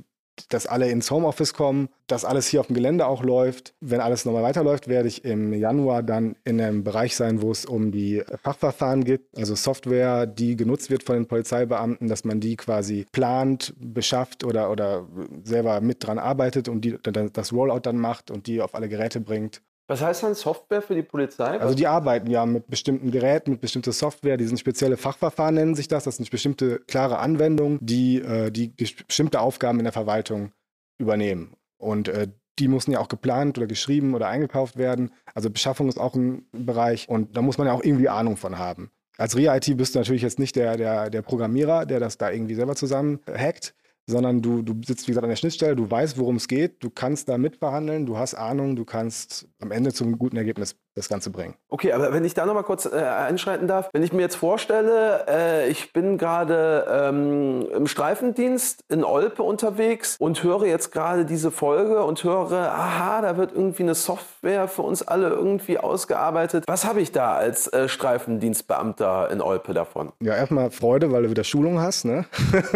dass 0.49 0.67
alle 0.67 0.91
ins 0.91 1.11
Homeoffice 1.11 1.55
kommen, 1.55 1.89
dass 2.07 2.25
alles 2.25 2.49
hier 2.49 2.61
auf 2.61 2.67
dem 2.67 2.75
Gelände 2.75 3.07
auch 3.07 3.23
läuft. 3.23 3.75
Wenn 3.81 4.01
alles 4.01 4.25
nochmal 4.25 4.43
weiterläuft, 4.43 4.89
werde 4.89 5.09
ich 5.09 5.25
im 5.25 5.53
Januar 5.53 6.03
dann 6.03 6.37
in 6.45 6.61
einem 6.61 6.85
Bereich 6.85 7.17
sein, 7.17 7.43
wo 7.43 7.51
es 7.51 7.65
um 7.65 7.93
die 7.93 8.23
Fachverfahren 8.43 9.05
geht, 9.05 9.23
also 9.37 9.55
Software, 9.55 10.27
die 10.27 10.57
genutzt 10.57 10.91
wird 10.91 11.03
von 11.03 11.17
den 11.17 11.27
Polizeibeamten, 11.27 12.09
dass 12.09 12.25
man 12.25 12.41
die 12.41 12.57
quasi 12.57 13.07
plant, 13.13 13.75
beschafft 13.79 14.45
oder, 14.45 14.71
oder 14.71 15.07
selber 15.45 15.81
mit 15.81 16.05
dran 16.07 16.19
arbeitet 16.19 16.69
und 16.69 16.85
die, 16.85 16.97
das 17.33 17.53
Rollout 17.53 17.81
dann 17.81 17.99
macht 17.99 18.31
und 18.31 18.47
die 18.47 18.61
auf 18.61 18.75
alle 18.75 18.89
Geräte 18.89 19.21
bringt. 19.21 19.63
Was 19.91 20.03
heißt 20.03 20.23
dann 20.23 20.37
Software 20.37 20.83
für 20.83 20.95
die 20.95 21.03
Polizei? 21.03 21.59
Also 21.59 21.75
die 21.75 21.89
arbeiten 21.89 22.31
ja 22.31 22.47
mit 22.47 22.69
bestimmten 22.69 23.11
Geräten, 23.11 23.51
mit 23.51 23.61
bestimmter 23.61 23.91
Software, 23.91 24.37
die 24.37 24.45
sind 24.45 24.61
spezielle 24.61 24.97
Fachverfahren, 24.97 25.57
nennen 25.57 25.75
sich 25.75 25.89
das. 25.89 26.05
Das 26.05 26.19
sind 26.19 26.31
bestimmte 26.31 26.79
klare 26.87 27.19
Anwendungen, 27.19 27.81
die, 27.83 28.23
äh, 28.23 28.53
die 28.53 28.69
bestimmte 28.69 29.41
Aufgaben 29.41 29.81
in 29.81 29.85
der 29.85 29.93
Verwaltung 29.93 30.53
übernehmen. 30.99 31.57
Und 31.77 32.07
äh, 32.07 32.29
die 32.61 32.69
müssen 32.69 32.93
ja 32.93 33.01
auch 33.01 33.09
geplant 33.09 33.59
oder 33.59 33.67
geschrieben 33.67 34.15
oder 34.15 34.29
eingekauft 34.29 34.77
werden. 34.77 35.11
Also 35.35 35.51
Beschaffung 35.51 35.89
ist 35.89 35.99
auch 35.99 36.15
ein 36.15 36.47
Bereich 36.53 37.09
und 37.09 37.37
da 37.37 37.43
muss 37.43 37.59
man 37.59 37.67
ja 37.67 37.73
auch 37.73 37.83
irgendwie 37.83 38.09
Ahnung 38.09 38.37
von 38.37 38.59
haben. 38.59 38.93
Als 39.19 39.37
RIA-IT 39.37 39.77
bist 39.77 39.97
du 39.97 39.99
natürlich 39.99 40.23
jetzt 40.23 40.39
nicht 40.39 40.55
der, 40.55 40.77
der, 40.77 41.11
der 41.11 41.23
Programmierer, 41.23 41.85
der 41.85 41.99
das 41.99 42.17
da 42.17 42.31
irgendwie 42.31 42.55
selber 42.55 42.77
zusammen 42.77 43.19
hackt, 43.27 43.75
sondern 44.11 44.43
du, 44.43 44.63
du 44.63 44.75
sitzt, 44.85 45.07
wie 45.07 45.13
gesagt, 45.13 45.25
an 45.25 45.31
der 45.31 45.37
Schnittstelle, 45.37 45.77
du 45.77 45.91
weißt, 45.91 46.19
worum 46.19 46.37
es 46.37 46.49
geht, 46.49 46.83
du 46.83 46.91
kannst 46.91 47.29
da 47.29 47.39
mitverhandeln, 47.39 48.07
du 48.07 48.19
hast 48.19 48.35
Ahnung, 48.35 48.77
du 48.77 48.85
kannst 48.85 49.49
am 49.61 49.71
Ende 49.71 49.93
zum 49.93 50.19
guten 50.19 50.37
Ergebnis 50.37 50.77
das 50.95 51.09
Ganze 51.09 51.31
bringen. 51.31 51.55
Okay, 51.69 51.93
aber 51.93 52.13
wenn 52.13 52.25
ich 52.25 52.35
da 52.35 52.47
nochmal 52.47 52.65
kurz 52.65 52.87
äh, 52.87 52.97
einschreiten 52.97 53.69
darf, 53.69 53.89
wenn 53.93 54.03
ich 54.03 54.13
mir 54.13 54.23
jetzt 54.23 54.37
vorstelle, 54.37 55.25
äh, 55.29 55.69
ich 55.69 55.93
bin 55.93 56.19
gerade 56.19 56.87
ähm, 56.91 57.67
im 57.75 57.87
Streifendienst 57.87 58.85
in 58.89 59.05
Olpe 59.05 59.43
unterwegs 59.43 60.17
und 60.19 60.43
höre 60.43 60.67
jetzt 60.67 60.91
gerade 60.91 61.25
diese 61.25 61.51
Folge 61.51 62.05
und 62.05 62.23
höre, 62.25 62.73
aha, 62.73 63.23
da 63.23 63.37
wird 63.37 63.53
irgendwie 63.53 63.85
eine 63.85 63.95
Software 63.95 64.69
für 64.69 64.83
uns 64.83 65.03
alle 65.03 65.29
irgendwie 65.29 65.79
ausgearbeitet. 65.79 66.65
Was 66.67 66.85
habe 66.85 67.01
ich 67.01 67.13
da 67.13 67.35
als 67.35 67.69
äh, 67.69 67.89
Streifendienstbeamter 67.89 69.31
in 69.31 69.41
Olpe 69.41 69.75
davon? 69.75 70.13
Ja, 70.21 70.35
erstmal 70.35 70.71
Freude, 70.71 71.13
weil 71.13 71.23
du 71.23 71.31
wieder 71.31 71.45
Schulung 71.45 71.81
hast, 71.81 72.05
ne? 72.05 72.25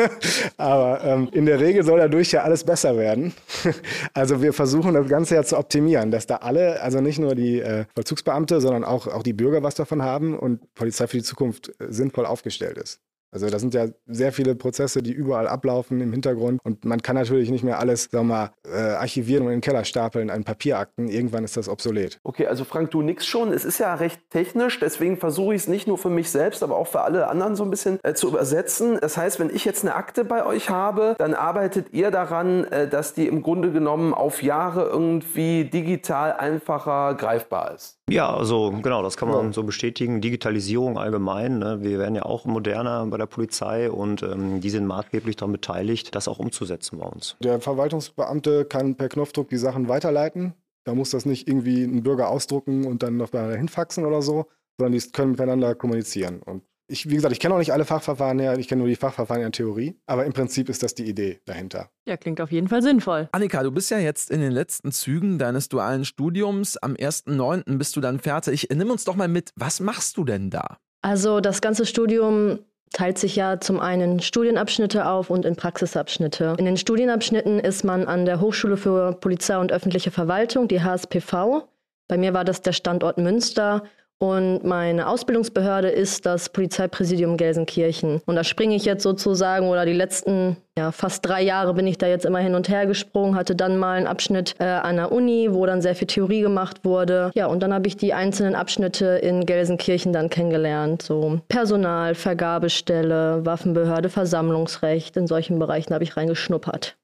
aber 0.56 1.02
ähm, 1.02 1.28
in 1.33 1.47
der 1.47 1.59
Regel 1.59 1.83
soll 1.83 1.99
dadurch 1.99 2.30
ja 2.33 2.42
alles 2.42 2.64
besser 2.64 2.97
werden. 2.97 3.35
also 4.14 4.40
wir 4.40 4.52
versuchen 4.52 4.94
das 4.94 5.09
Ganze 5.09 5.35
ja 5.35 5.42
zu 5.42 5.59
optimieren, 5.59 6.11
dass 6.11 6.26
da 6.26 6.37
alle, 6.37 6.80
also 6.80 7.00
nicht 7.00 7.18
nur 7.18 7.35
die 7.35 7.61
äh, 7.61 7.85
Vollzugsbeamte, 8.05 8.61
sondern 8.61 8.85
auch, 8.85 9.07
auch 9.07 9.23
die 9.23 9.33
Bürger 9.33 9.63
was 9.63 9.75
davon 9.75 10.03
haben 10.03 10.39
und 10.39 10.75
Polizei 10.75 11.07
für 11.07 11.17
die 11.17 11.23
Zukunft 11.23 11.73
äh, 11.81 11.93
sinnvoll 11.93 12.27
aufgestellt 12.27 12.79
ist. 12.79 13.01
Also 13.35 13.50
das 13.50 13.61
sind 13.61 13.75
ja 13.75 13.87
sehr 14.07 14.33
viele 14.33 14.55
Prozesse, 14.55 15.03
die 15.03 15.11
überall 15.11 15.49
ablaufen 15.49 16.00
im 16.00 16.12
Hintergrund 16.12 16.61
und 16.62 16.85
man 16.85 17.03
kann 17.03 17.17
natürlich 17.17 17.50
nicht 17.50 17.64
mehr 17.64 17.81
alles, 17.81 18.05
sagen 18.05 18.29
wir 18.29 18.35
mal, 18.35 18.50
äh, 18.64 18.95
archivieren 18.95 19.43
und 19.43 19.49
in 19.49 19.57
den 19.57 19.61
Keller 19.61 19.85
stapeln 19.85 20.31
an 20.31 20.45
Papierakten. 20.45 21.09
Irgendwann 21.09 21.43
ist 21.43 21.57
das 21.57 21.69
obsolet. 21.69 22.21
Okay, 22.23 22.47
also 22.47 22.62
Frank, 22.62 22.93
du 22.93 23.03
nix 23.03 23.26
schon. 23.26 23.53
Es 23.53 23.64
ist 23.64 23.79
ja 23.79 23.93
recht 23.97 24.21
technisch, 24.31 24.79
deswegen 24.79 25.17
versuche 25.17 25.57
ich 25.57 25.62
es 25.62 25.69
nicht 25.69 25.88
nur 25.88 25.99
für 25.99 26.11
mich 26.11 26.31
selbst, 26.31 26.62
aber 26.62 26.76
auch 26.76 26.87
für 26.87 27.00
alle 27.00 27.26
anderen 27.26 27.57
so 27.57 27.64
ein 27.64 27.71
bisschen 27.71 27.99
äh, 28.05 28.14
zu 28.14 28.29
übersetzen. 28.29 28.99
Das 29.00 29.17
heißt, 29.17 29.41
wenn 29.41 29.50
ich 29.50 29.64
jetzt 29.64 29.83
eine 29.83 29.97
Akte 29.97 30.25
bei 30.25 30.47
euch 30.47 30.71
habe, 30.71 31.17
dann 31.19 31.35
arbeitet 31.35 31.93
ihr 31.93 32.12
daran, 32.12 32.62
äh, 32.67 32.88
dass 32.88 33.14
die 33.14 33.26
im 33.26 33.43
Grunde 33.43 33.73
genommen 33.73 34.14
auf 34.14 34.45
Jahre 34.45 34.85
irgendwie 34.85 35.64
digital 35.64 36.35
einfacher 36.35 37.14
greifbar 37.14 37.75
ist. 37.75 37.99
Ja, 38.11 38.35
also 38.35 38.71
genau, 38.83 39.03
das 39.03 39.17
kann 39.17 39.29
man 39.29 39.47
ja. 39.47 39.53
so 39.53 39.63
bestätigen. 39.63 40.21
Digitalisierung 40.21 40.99
allgemein. 40.99 41.59
Ne? 41.59 41.79
Wir 41.81 41.99
werden 41.99 42.15
ja 42.15 42.25
auch 42.25 42.45
moderner 42.45 43.07
bei 43.07 43.17
der 43.17 43.27
Polizei 43.27 43.91
und 43.91 44.23
ähm, 44.23 44.61
die 44.61 44.71
sind 44.71 44.87
maßgeblich 44.87 45.37
daran 45.37 45.53
beteiligt, 45.53 46.15
das 46.15 46.29
auch 46.29 46.39
umzusetzen 46.39 46.99
bei 46.99 47.07
uns. 47.07 47.37
Der 47.41 47.61
Verwaltungsbeamte 47.61 48.67
kann 48.67 48.97
per 48.97 49.09
Knopfdruck 49.09 49.49
die 49.49 49.57
Sachen 49.57 49.89
weiterleiten. 49.89 50.53
Da 50.85 50.95
muss 50.95 51.11
das 51.11 51.25
nicht 51.25 51.49
irgendwie 51.49 51.83
ein 51.83 52.03
Bürger 52.03 52.29
ausdrucken 52.29 52.87
und 52.87 53.03
dann 53.03 53.17
noch 53.17 53.31
dahin 53.31 53.69
faxen 53.69 54.05
oder 54.05 54.21
so, 54.21 54.47
sondern 54.79 54.99
die 54.99 55.11
können 55.11 55.31
miteinander 55.31 55.75
kommunizieren. 55.75 56.43
Und 56.43 56.63
ich, 56.87 57.09
wie 57.09 57.14
gesagt, 57.14 57.33
ich 57.33 57.41
kenne 57.41 57.55
auch 57.55 57.59
nicht 57.59 57.73
alle 57.73 57.85
Fachverfahren 57.85 58.38
her, 58.38 58.59
ich 58.59 58.69
kenne 58.69 58.81
nur 58.81 58.88
die 58.88 58.97
Fachverfahren 58.97 59.43
in 59.43 59.47
der 59.47 59.53
Theorie, 59.53 59.99
aber 60.07 60.25
im 60.26 60.33
Prinzip 60.33 60.69
ist 60.69 60.83
das 60.83 60.95
die 60.95 61.05
Idee 61.05 61.41
dahinter. 61.47 61.88
Ja, 62.07 62.17
klingt 62.17 62.41
auf 62.41 62.53
jeden 62.53 62.69
Fall 62.69 62.83
sinnvoll. 62.83 63.29
Annika, 63.33 63.62
du 63.62 63.71
bist 63.71 63.91
ja 63.91 63.99
jetzt 63.99 64.31
in 64.31 64.41
den 64.41 64.53
letzten 64.53 64.93
Zügen 64.93 65.38
deines 65.38 65.69
dualen 65.69 66.05
Studiums. 66.05 66.76
Am 66.76 66.95
1.9. 66.95 67.79
bist 67.79 67.97
du 67.97 68.00
dann 68.00 68.19
fertig. 68.19 68.69
Nimm 68.73 68.91
uns 68.91 69.05
doch 69.05 69.17
mal 69.17 69.29
mit, 69.29 69.50
was 69.57 69.81
machst 69.81 70.17
du 70.17 70.25
denn 70.25 70.50
da? 70.50 70.79
Also 71.03 71.41
das 71.41 71.61
ganze 71.61 71.87
Studium 71.87 72.59
teilt 72.93 73.19
sich 73.19 73.37
ja 73.37 73.61
zum 73.61 73.81
einen 73.81 74.21
Studienabschnitte 74.21 75.07
auf 75.07 75.31
und 75.31 75.45
in 75.45 75.57
Praxisabschnitte. 75.57 76.55
In 76.59 76.64
den 76.64 76.76
Studienabschnitten 76.76 77.59
ist 77.59 77.85
man 77.85 78.07
an 78.07 78.25
der 78.25 78.41
Hochschule 78.41 78.76
für 78.76 79.12
Polizei 79.12 79.59
und 79.59 79.73
öffentliche 79.73 80.11
Verwaltung, 80.11 80.69
die 80.69 80.83
HSPV. 80.83 81.69
Bei 82.09 82.19
mir 82.19 82.35
war 82.35 82.45
das 82.45 82.62
der 82.62 82.73
Standort 82.73 83.19
Münster 83.19 83.83
und 84.25 84.64
meine 84.64 85.07
Ausbildungsbehörde 85.07 85.88
ist 85.88 86.25
das 86.25 86.49
Polizeipräsidium 86.49 87.37
Gelsenkirchen. 87.37 88.23
Und 88.25 88.37
da 88.37 88.43
springe 88.43 88.75
ich 88.75 88.87
jetzt 88.87 89.02
sozusagen, 89.02 89.69
oder 89.69 89.85
die 89.85 89.93
letzten 89.93 90.57
ja, 90.78 90.93
fast 90.93 91.26
drei 91.26 91.43
Jahre 91.43 91.75
bin 91.75 91.87
ich 91.87 91.99
da 91.99 92.07
jetzt 92.07 92.25
immer 92.25 92.38
hin 92.38 92.54
und 92.54 92.71
her 92.71 92.87
gesprungen, 92.87 93.37
hatte 93.37 93.54
dann 93.54 93.76
mal 93.76 93.99
einen 93.99 94.07
Abschnitt 94.07 94.54
äh, 94.59 94.64
an 94.64 94.97
der 94.97 95.12
Uni, 95.12 95.49
wo 95.52 95.66
dann 95.66 95.83
sehr 95.83 95.95
viel 95.95 96.07
Theorie 96.07 96.40
gemacht 96.40 96.87
wurde. 96.87 97.33
Ja, 97.35 97.49
und 97.49 97.62
dann 97.62 97.75
habe 97.75 97.87
ich 97.87 97.99
die 97.99 98.14
einzelnen 98.14 98.54
Abschnitte 98.54 99.07
in 99.19 99.45
Gelsenkirchen 99.45 100.14
dann 100.14 100.31
kennengelernt. 100.31 101.02
So 101.02 101.40
Personal, 101.49 102.14
Vergabestelle, 102.14 103.45
Waffenbehörde, 103.45 104.09
Versammlungsrecht. 104.09 105.19
In 105.19 105.26
solchen 105.26 105.59
Bereichen 105.59 105.93
habe 105.93 106.02
ich 106.02 106.16
reingeschnuppert. 106.16 106.97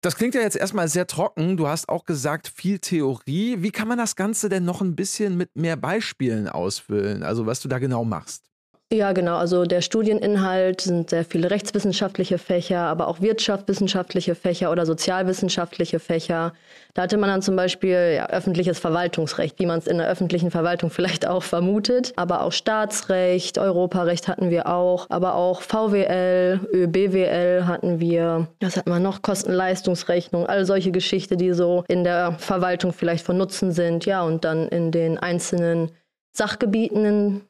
Das 0.00 0.14
klingt 0.14 0.34
ja 0.36 0.40
jetzt 0.40 0.56
erstmal 0.56 0.88
sehr 0.88 1.08
trocken. 1.08 1.56
Du 1.56 1.66
hast 1.66 1.88
auch 1.88 2.04
gesagt, 2.04 2.46
viel 2.48 2.78
Theorie. 2.78 3.62
Wie 3.62 3.72
kann 3.72 3.88
man 3.88 3.98
das 3.98 4.14
Ganze 4.14 4.48
denn 4.48 4.64
noch 4.64 4.80
ein 4.80 4.94
bisschen 4.94 5.36
mit 5.36 5.56
mehr 5.56 5.76
Beispielen 5.76 6.48
ausfüllen? 6.48 7.24
Also, 7.24 7.46
was 7.46 7.60
du 7.60 7.68
da 7.68 7.78
genau 7.80 8.04
machst? 8.04 8.44
Ja, 8.90 9.12
genau. 9.12 9.36
Also 9.36 9.66
der 9.66 9.82
Studieninhalt 9.82 10.80
sind 10.80 11.10
sehr 11.10 11.22
viele 11.22 11.50
rechtswissenschaftliche 11.50 12.38
Fächer, 12.38 12.80
aber 12.80 13.08
auch 13.08 13.20
wirtschaftswissenschaftliche 13.20 14.34
Fächer 14.34 14.72
oder 14.72 14.86
sozialwissenschaftliche 14.86 15.98
Fächer. 15.98 16.54
Da 16.94 17.02
hatte 17.02 17.18
man 17.18 17.28
dann 17.28 17.42
zum 17.42 17.54
Beispiel 17.54 18.14
ja, 18.16 18.30
öffentliches 18.30 18.78
Verwaltungsrecht, 18.78 19.58
wie 19.58 19.66
man 19.66 19.80
es 19.80 19.86
in 19.86 19.98
der 19.98 20.08
öffentlichen 20.08 20.50
Verwaltung 20.50 20.88
vielleicht 20.98 21.28
auch 21.28 21.42
vermutet. 21.42 22.14
Aber 22.16 22.42
auch 22.42 22.52
Staatsrecht, 22.52 23.58
Europarecht 23.58 24.26
hatten 24.26 24.48
wir 24.48 24.68
auch, 24.68 25.04
aber 25.10 25.34
auch 25.34 25.60
VWL, 25.60 26.58
ÖBWL 26.72 27.66
hatten 27.66 28.00
wir. 28.00 28.48
Was 28.62 28.78
hatten 28.78 28.88
wir 28.88 29.00
noch? 29.00 29.20
Kosten-Leistungsrechnung, 29.20 30.46
all 30.46 30.64
solche 30.64 30.92
Geschichten, 30.92 31.36
die 31.36 31.52
so 31.52 31.84
in 31.88 32.04
der 32.04 32.32
Verwaltung 32.38 32.94
vielleicht 32.94 33.26
von 33.26 33.36
Nutzen 33.36 33.70
sind. 33.70 34.06
Ja, 34.06 34.22
und 34.22 34.46
dann 34.46 34.66
in 34.68 34.92
den 34.92 35.18
einzelnen 35.18 35.90
Sachgebieten 36.32 37.42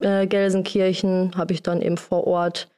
äh, 0.00 0.26
Gelsenkirchen 0.26 1.32
habe 1.36 1.52
ich 1.52 1.62
dann 1.62 1.82
eben 1.82 1.96
vor 1.96 2.26
Ort 2.26 2.68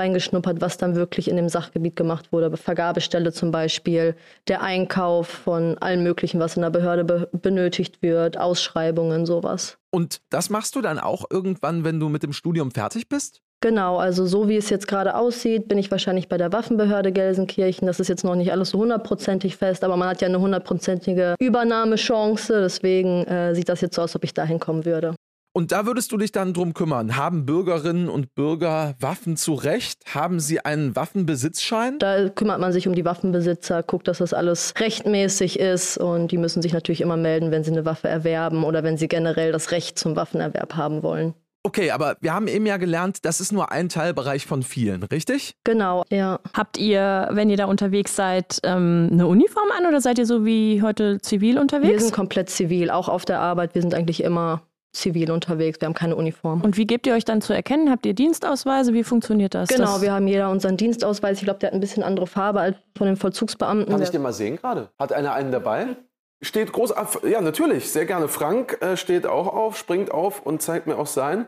reingeschnuppert, 0.00 0.60
was 0.60 0.78
dann 0.78 0.96
wirklich 0.96 1.28
in 1.28 1.36
dem 1.36 1.48
Sachgebiet 1.48 1.94
gemacht 1.94 2.32
wurde. 2.32 2.56
Vergabestelle 2.56 3.32
zum 3.32 3.50
Beispiel, 3.50 4.16
der 4.48 4.62
Einkauf 4.62 5.28
von 5.28 5.76
allem 5.78 6.02
Möglichen, 6.02 6.40
was 6.40 6.56
in 6.56 6.62
der 6.62 6.70
Behörde 6.70 7.04
be 7.04 7.28
benötigt 7.32 8.02
wird, 8.02 8.38
Ausschreibungen, 8.38 9.26
sowas. 9.26 9.76
Und 9.90 10.22
das 10.30 10.50
machst 10.50 10.74
du 10.76 10.80
dann 10.80 10.98
auch 10.98 11.24
irgendwann, 11.30 11.84
wenn 11.84 12.00
du 12.00 12.08
mit 12.08 12.22
dem 12.22 12.32
Studium 12.32 12.70
fertig 12.70 13.08
bist? 13.08 13.42
Genau, 13.62 13.98
also 13.98 14.24
so 14.24 14.48
wie 14.48 14.56
es 14.56 14.70
jetzt 14.70 14.88
gerade 14.88 15.14
aussieht, 15.14 15.68
bin 15.68 15.76
ich 15.76 15.90
wahrscheinlich 15.90 16.28
bei 16.28 16.38
der 16.38 16.50
Waffenbehörde 16.50 17.12
Gelsenkirchen. 17.12 17.86
Das 17.86 18.00
ist 18.00 18.08
jetzt 18.08 18.24
noch 18.24 18.34
nicht 18.34 18.52
alles 18.52 18.70
so 18.70 18.78
hundertprozentig 18.78 19.56
fest, 19.56 19.84
aber 19.84 19.98
man 19.98 20.08
hat 20.08 20.22
ja 20.22 20.28
eine 20.28 20.40
hundertprozentige 20.40 21.34
Übernahmechance. 21.38 22.58
Deswegen 22.62 23.24
äh, 23.24 23.54
sieht 23.54 23.68
das 23.68 23.82
jetzt 23.82 23.96
so 23.96 24.02
aus, 24.02 24.16
ob 24.16 24.24
ich 24.24 24.32
dahin 24.32 24.60
kommen 24.60 24.86
würde. 24.86 25.14
Und 25.52 25.72
da 25.72 25.84
würdest 25.84 26.12
du 26.12 26.16
dich 26.16 26.30
dann 26.30 26.52
drum 26.52 26.74
kümmern. 26.74 27.16
Haben 27.16 27.44
Bürgerinnen 27.44 28.08
und 28.08 28.34
Bürger 28.36 28.94
Waffen 29.00 29.36
zu 29.36 29.54
Recht? 29.54 30.14
Haben 30.14 30.38
sie 30.38 30.64
einen 30.64 30.94
Waffenbesitzschein? 30.94 31.98
Da 31.98 32.28
kümmert 32.28 32.60
man 32.60 32.72
sich 32.72 32.86
um 32.86 32.94
die 32.94 33.04
Waffenbesitzer, 33.04 33.82
guckt, 33.82 34.06
dass 34.06 34.18
das 34.18 34.32
alles 34.32 34.74
rechtmäßig 34.78 35.58
ist 35.58 35.98
und 35.98 36.30
die 36.30 36.38
müssen 36.38 36.62
sich 36.62 36.72
natürlich 36.72 37.00
immer 37.00 37.16
melden, 37.16 37.50
wenn 37.50 37.64
sie 37.64 37.72
eine 37.72 37.84
Waffe 37.84 38.06
erwerben 38.06 38.62
oder 38.62 38.84
wenn 38.84 38.96
sie 38.96 39.08
generell 39.08 39.50
das 39.50 39.72
Recht 39.72 39.98
zum 39.98 40.14
Waffenerwerb 40.14 40.76
haben 40.76 41.02
wollen. 41.02 41.34
Okay, 41.62 41.90
aber 41.90 42.16
wir 42.20 42.32
haben 42.32 42.48
eben 42.48 42.64
ja 42.64 42.78
gelernt, 42.78 43.18
das 43.24 43.40
ist 43.40 43.52
nur 43.52 43.70
ein 43.70 43.90
Teilbereich 43.90 44.46
von 44.46 44.62
vielen, 44.62 45.02
richtig? 45.02 45.56
Genau, 45.64 46.04
ja. 46.08 46.40
Habt 46.54 46.78
ihr, 46.78 47.28
wenn 47.32 47.50
ihr 47.50 47.58
da 47.58 47.66
unterwegs 47.66 48.16
seid, 48.16 48.60
ähm, 48.62 49.10
eine 49.12 49.26
Uniform 49.26 49.68
an 49.76 49.86
oder 49.86 50.00
seid 50.00 50.18
ihr 50.18 50.24
so 50.24 50.46
wie 50.46 50.80
heute 50.80 51.18
zivil 51.20 51.58
unterwegs? 51.58 51.92
Wir 51.92 52.00
sind 52.00 52.14
komplett 52.14 52.48
zivil, 52.48 52.90
auch 52.90 53.10
auf 53.10 53.26
der 53.26 53.40
Arbeit. 53.40 53.74
Wir 53.74 53.82
sind 53.82 53.94
eigentlich 53.94 54.22
immer 54.22 54.62
zivil 54.92 55.30
unterwegs. 55.30 55.80
Wir 55.80 55.86
haben 55.86 55.94
keine 55.94 56.16
Uniform. 56.16 56.62
Und 56.62 56.76
wie 56.76 56.86
gebt 56.86 57.06
ihr 57.06 57.14
euch 57.14 57.24
dann 57.24 57.40
zu 57.40 57.52
erkennen? 57.52 57.90
Habt 57.90 58.06
ihr 58.06 58.14
Dienstausweise? 58.14 58.92
Wie 58.92 59.04
funktioniert 59.04 59.54
das? 59.54 59.68
Genau, 59.68 59.84
das 59.84 60.02
wir 60.02 60.12
haben 60.12 60.26
jeder 60.26 60.50
unseren 60.50 60.76
Dienstausweis. 60.76 61.38
Ich 61.38 61.44
glaube, 61.44 61.60
der 61.60 61.68
hat 61.68 61.74
ein 61.74 61.80
bisschen 61.80 62.02
andere 62.02 62.26
Farbe 62.26 62.60
als 62.60 62.76
von 62.96 63.06
den 63.06 63.16
Vollzugsbeamten. 63.16 63.92
Kann 63.92 64.02
ich 64.02 64.10
den 64.10 64.22
mal 64.22 64.32
sehen 64.32 64.56
gerade? 64.56 64.90
Hat 64.98 65.12
einer 65.12 65.32
einen 65.32 65.52
dabei? 65.52 65.96
Steht 66.42 66.72
groß, 66.72 66.94
ja 67.28 67.40
natürlich, 67.42 67.90
sehr 67.90 68.06
gerne. 68.06 68.28
Frank 68.28 68.80
äh, 68.80 68.96
steht 68.96 69.26
auch 69.26 69.46
auf, 69.46 69.76
springt 69.76 70.10
auf 70.10 70.44
und 70.44 70.62
zeigt 70.62 70.86
mir 70.86 70.96
auch 70.96 71.06
sein. 71.06 71.46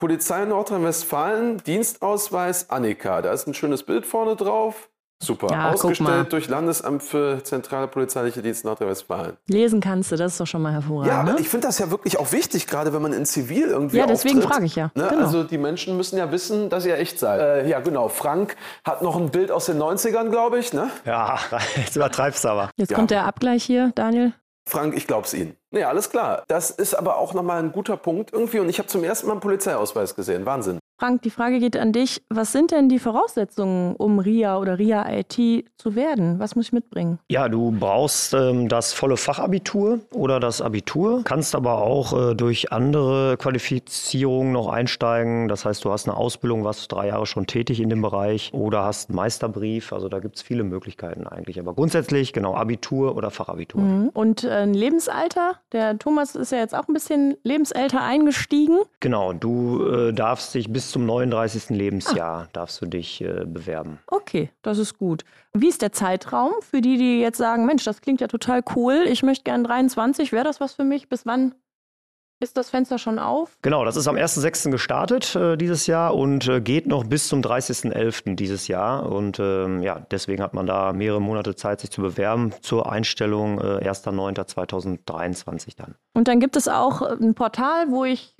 Polizei 0.00 0.44
Nordrhein-Westfalen, 0.44 1.58
Dienstausweis 1.58 2.68
Annika. 2.68 3.22
Da 3.22 3.32
ist 3.32 3.46
ein 3.46 3.54
schönes 3.54 3.84
Bild 3.84 4.04
vorne 4.04 4.34
drauf. 4.34 4.90
Super. 5.22 5.48
Ja, 5.50 5.70
Ausgestellt 5.70 6.32
durch 6.32 6.48
Landesamt 6.48 7.02
für 7.02 7.42
zentrale 7.44 7.86
polizeiliche 7.86 8.42
Dienste 8.42 8.66
Nordrhein-Westfalen. 8.66 9.36
Lesen 9.46 9.80
kannst 9.80 10.10
du, 10.10 10.16
das 10.16 10.32
ist 10.32 10.40
doch 10.40 10.46
schon 10.46 10.62
mal 10.62 10.72
hervorragend. 10.72 11.12
Ja, 11.12 11.22
ne? 11.22 11.36
ich 11.38 11.48
finde 11.48 11.68
das 11.68 11.78
ja 11.78 11.90
wirklich 11.90 12.18
auch 12.18 12.32
wichtig, 12.32 12.66
gerade 12.66 12.92
wenn 12.92 13.02
man 13.02 13.12
in 13.12 13.24
Zivil 13.24 13.68
irgendwie 13.68 13.98
Ja, 13.98 14.06
deswegen 14.06 14.42
frage 14.42 14.64
ich 14.64 14.74
ja. 14.74 14.90
Ne? 14.94 15.06
Genau. 15.08 15.24
Also 15.24 15.44
die 15.44 15.58
Menschen 15.58 15.96
müssen 15.96 16.18
ja 16.18 16.30
wissen, 16.32 16.70
dass 16.70 16.84
ihr 16.84 16.98
echt 16.98 17.20
seid. 17.20 17.40
Äh, 17.40 17.68
ja, 17.68 17.80
genau. 17.80 18.08
Frank 18.08 18.56
hat 18.84 19.02
noch 19.02 19.16
ein 19.16 19.30
Bild 19.30 19.52
aus 19.52 19.66
den 19.66 19.78
90ern, 19.80 20.30
glaube 20.30 20.58
ich. 20.58 20.72
Ne? 20.72 20.90
Ja, 21.04 21.38
jetzt 21.76 21.94
übertreibst 21.94 22.44
du 22.44 22.48
aber. 22.48 22.70
Jetzt 22.76 22.90
ja. 22.90 22.96
kommt 22.96 23.12
der 23.12 23.24
Abgleich 23.24 23.62
hier, 23.62 23.92
Daniel. 23.94 24.32
Frank, 24.68 24.96
ich 24.96 25.06
glaub's 25.06 25.34
Ihnen. 25.34 25.56
Nee, 25.70 25.84
alles 25.84 26.10
klar. 26.10 26.44
Das 26.48 26.70
ist 26.70 26.94
aber 26.94 27.16
auch 27.16 27.34
nochmal 27.34 27.58
ein 27.62 27.72
guter 27.72 27.96
Punkt 27.96 28.32
irgendwie. 28.32 28.60
Und 28.60 28.68
ich 28.68 28.78
habe 28.78 28.88
zum 28.88 29.02
ersten 29.02 29.26
Mal 29.26 29.32
einen 29.32 29.40
Polizeiausweis 29.40 30.14
gesehen. 30.14 30.46
Wahnsinn. 30.46 30.78
Frank, 31.02 31.22
die 31.22 31.30
Frage 31.30 31.58
geht 31.58 31.76
an 31.76 31.90
dich. 31.90 32.22
Was 32.28 32.52
sind 32.52 32.70
denn 32.70 32.88
die 32.88 33.00
Voraussetzungen, 33.00 33.96
um 33.96 34.20
RIA 34.20 34.56
oder 34.58 34.78
RIA 34.78 35.04
IT 35.18 35.64
zu 35.76 35.96
werden? 35.96 36.38
Was 36.38 36.54
muss 36.54 36.66
ich 36.66 36.72
mitbringen? 36.72 37.18
Ja, 37.28 37.48
du 37.48 37.72
brauchst 37.72 38.34
ähm, 38.34 38.68
das 38.68 38.92
volle 38.92 39.16
Fachabitur 39.16 39.98
oder 40.12 40.38
das 40.38 40.62
Abitur, 40.62 41.22
kannst 41.24 41.56
aber 41.56 41.82
auch 41.82 42.12
äh, 42.30 42.34
durch 42.36 42.70
andere 42.70 43.36
Qualifizierungen 43.36 44.52
noch 44.52 44.68
einsteigen. 44.68 45.48
Das 45.48 45.64
heißt, 45.64 45.84
du 45.84 45.90
hast 45.90 46.06
eine 46.06 46.16
Ausbildung, 46.16 46.62
warst 46.62 46.92
drei 46.92 47.08
Jahre 47.08 47.26
schon 47.26 47.48
tätig 47.48 47.80
in 47.80 47.88
dem 47.88 48.00
Bereich 48.00 48.54
oder 48.54 48.84
hast 48.84 49.10
einen 49.10 49.16
Meisterbrief. 49.16 49.92
Also 49.92 50.08
da 50.08 50.20
gibt 50.20 50.36
es 50.36 50.42
viele 50.42 50.62
Möglichkeiten 50.62 51.26
eigentlich. 51.26 51.58
Aber 51.58 51.74
grundsätzlich 51.74 52.32
genau 52.32 52.54
Abitur 52.54 53.16
oder 53.16 53.32
Fachabitur. 53.32 53.80
Mhm. 53.80 54.10
Und 54.10 54.44
äh, 54.44 54.50
ein 54.50 54.72
Lebensalter? 54.72 55.54
Der 55.72 55.98
Thomas 55.98 56.36
ist 56.36 56.52
ja 56.52 56.58
jetzt 56.58 56.76
auch 56.76 56.86
ein 56.86 56.94
bisschen 56.94 57.36
lebensälter 57.42 58.02
eingestiegen. 58.02 58.78
Genau, 59.00 59.32
du 59.32 59.84
äh, 59.84 60.12
darfst 60.12 60.54
dich 60.54 60.72
bis 60.72 60.91
zum 60.92 61.06
39. 61.06 61.70
Lebensjahr 61.70 62.42
ah. 62.42 62.48
darfst 62.52 62.80
du 62.80 62.86
dich 62.86 63.20
äh, 63.20 63.44
bewerben. 63.44 63.98
Okay, 64.06 64.50
das 64.62 64.78
ist 64.78 64.98
gut. 64.98 65.24
Wie 65.52 65.68
ist 65.68 65.82
der 65.82 65.92
Zeitraum 65.92 66.52
für 66.60 66.80
die, 66.80 66.96
die 66.96 67.20
jetzt 67.20 67.38
sagen, 67.38 67.66
Mensch, 67.66 67.84
das 67.84 68.00
klingt 68.00 68.20
ja 68.20 68.28
total 68.28 68.62
cool, 68.76 69.04
ich 69.06 69.22
möchte 69.22 69.44
gern 69.44 69.64
23, 69.64 70.32
wäre 70.32 70.44
das 70.44 70.60
was 70.60 70.74
für 70.74 70.84
mich? 70.84 71.08
Bis 71.08 71.26
wann 71.26 71.54
ist 72.42 72.56
das 72.56 72.70
Fenster 72.70 72.98
schon 72.98 73.18
auf? 73.18 73.56
Genau, 73.62 73.84
das 73.84 73.96
ist 73.96 74.08
am 74.08 74.16
1.6. 74.16 74.70
gestartet 74.70 75.36
äh, 75.36 75.56
dieses 75.56 75.86
Jahr 75.86 76.14
und 76.14 76.48
äh, 76.48 76.60
geht 76.60 76.86
noch 76.86 77.04
bis 77.04 77.28
zum 77.28 77.40
30.11. 77.40 78.34
dieses 78.34 78.66
Jahr. 78.68 79.10
Und 79.10 79.38
ähm, 79.38 79.80
ja, 79.82 80.00
deswegen 80.10 80.42
hat 80.42 80.52
man 80.52 80.66
da 80.66 80.92
mehrere 80.92 81.20
Monate 81.20 81.54
Zeit, 81.54 81.80
sich 81.80 81.90
zu 81.90 82.02
bewerben 82.02 82.52
zur 82.60 82.90
Einstellung 82.90 83.58
äh, 83.58 83.88
1.9.2023 83.88 85.76
dann. 85.76 85.94
Und 86.14 86.26
dann 86.28 86.40
gibt 86.40 86.56
es 86.56 86.66
auch 86.66 87.02
ein 87.02 87.34
Portal, 87.34 87.90
wo 87.90 88.04
ich 88.04 88.34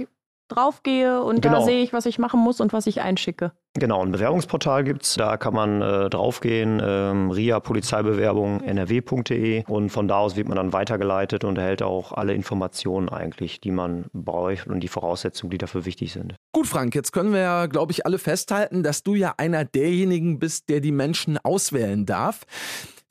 draufgehe 0.54 1.22
und 1.22 1.42
genau. 1.42 1.58
da 1.58 1.64
sehe 1.64 1.82
ich, 1.82 1.92
was 1.92 2.06
ich 2.06 2.18
machen 2.18 2.40
muss 2.40 2.60
und 2.60 2.72
was 2.72 2.86
ich 2.86 3.00
einschicke. 3.00 3.52
Genau, 3.74 4.04
ein 4.04 4.12
Bewerbungsportal 4.12 4.84
gibt 4.84 5.04
es, 5.04 5.14
da 5.14 5.38
kann 5.38 5.54
man 5.54 5.80
äh, 5.80 6.10
draufgehen, 6.10 6.82
ähm, 6.84 7.30
RIA 7.30 7.58
Polizeibewerbung 7.60 8.60
nrw.de 8.60 9.64
und 9.66 9.88
von 9.88 10.08
da 10.08 10.18
aus 10.18 10.36
wird 10.36 10.46
man 10.46 10.56
dann 10.56 10.74
weitergeleitet 10.74 11.44
und 11.44 11.56
erhält 11.56 11.82
auch 11.82 12.12
alle 12.12 12.34
Informationen 12.34 13.08
eigentlich, 13.08 13.60
die 13.60 13.70
man 13.70 14.06
braucht 14.12 14.66
und 14.66 14.80
die 14.80 14.88
Voraussetzungen, 14.88 15.50
die 15.50 15.58
dafür 15.58 15.86
wichtig 15.86 16.12
sind. 16.12 16.34
Gut, 16.52 16.66
Frank, 16.66 16.94
jetzt 16.94 17.12
können 17.12 17.32
wir 17.32 17.40
ja, 17.40 17.66
glaube 17.66 17.92
ich, 17.92 18.04
alle 18.04 18.18
festhalten, 18.18 18.82
dass 18.82 19.02
du 19.02 19.14
ja 19.14 19.34
einer 19.38 19.64
derjenigen 19.64 20.38
bist, 20.38 20.68
der 20.68 20.80
die 20.80 20.92
Menschen 20.92 21.38
auswählen 21.38 22.04
darf. 22.04 22.42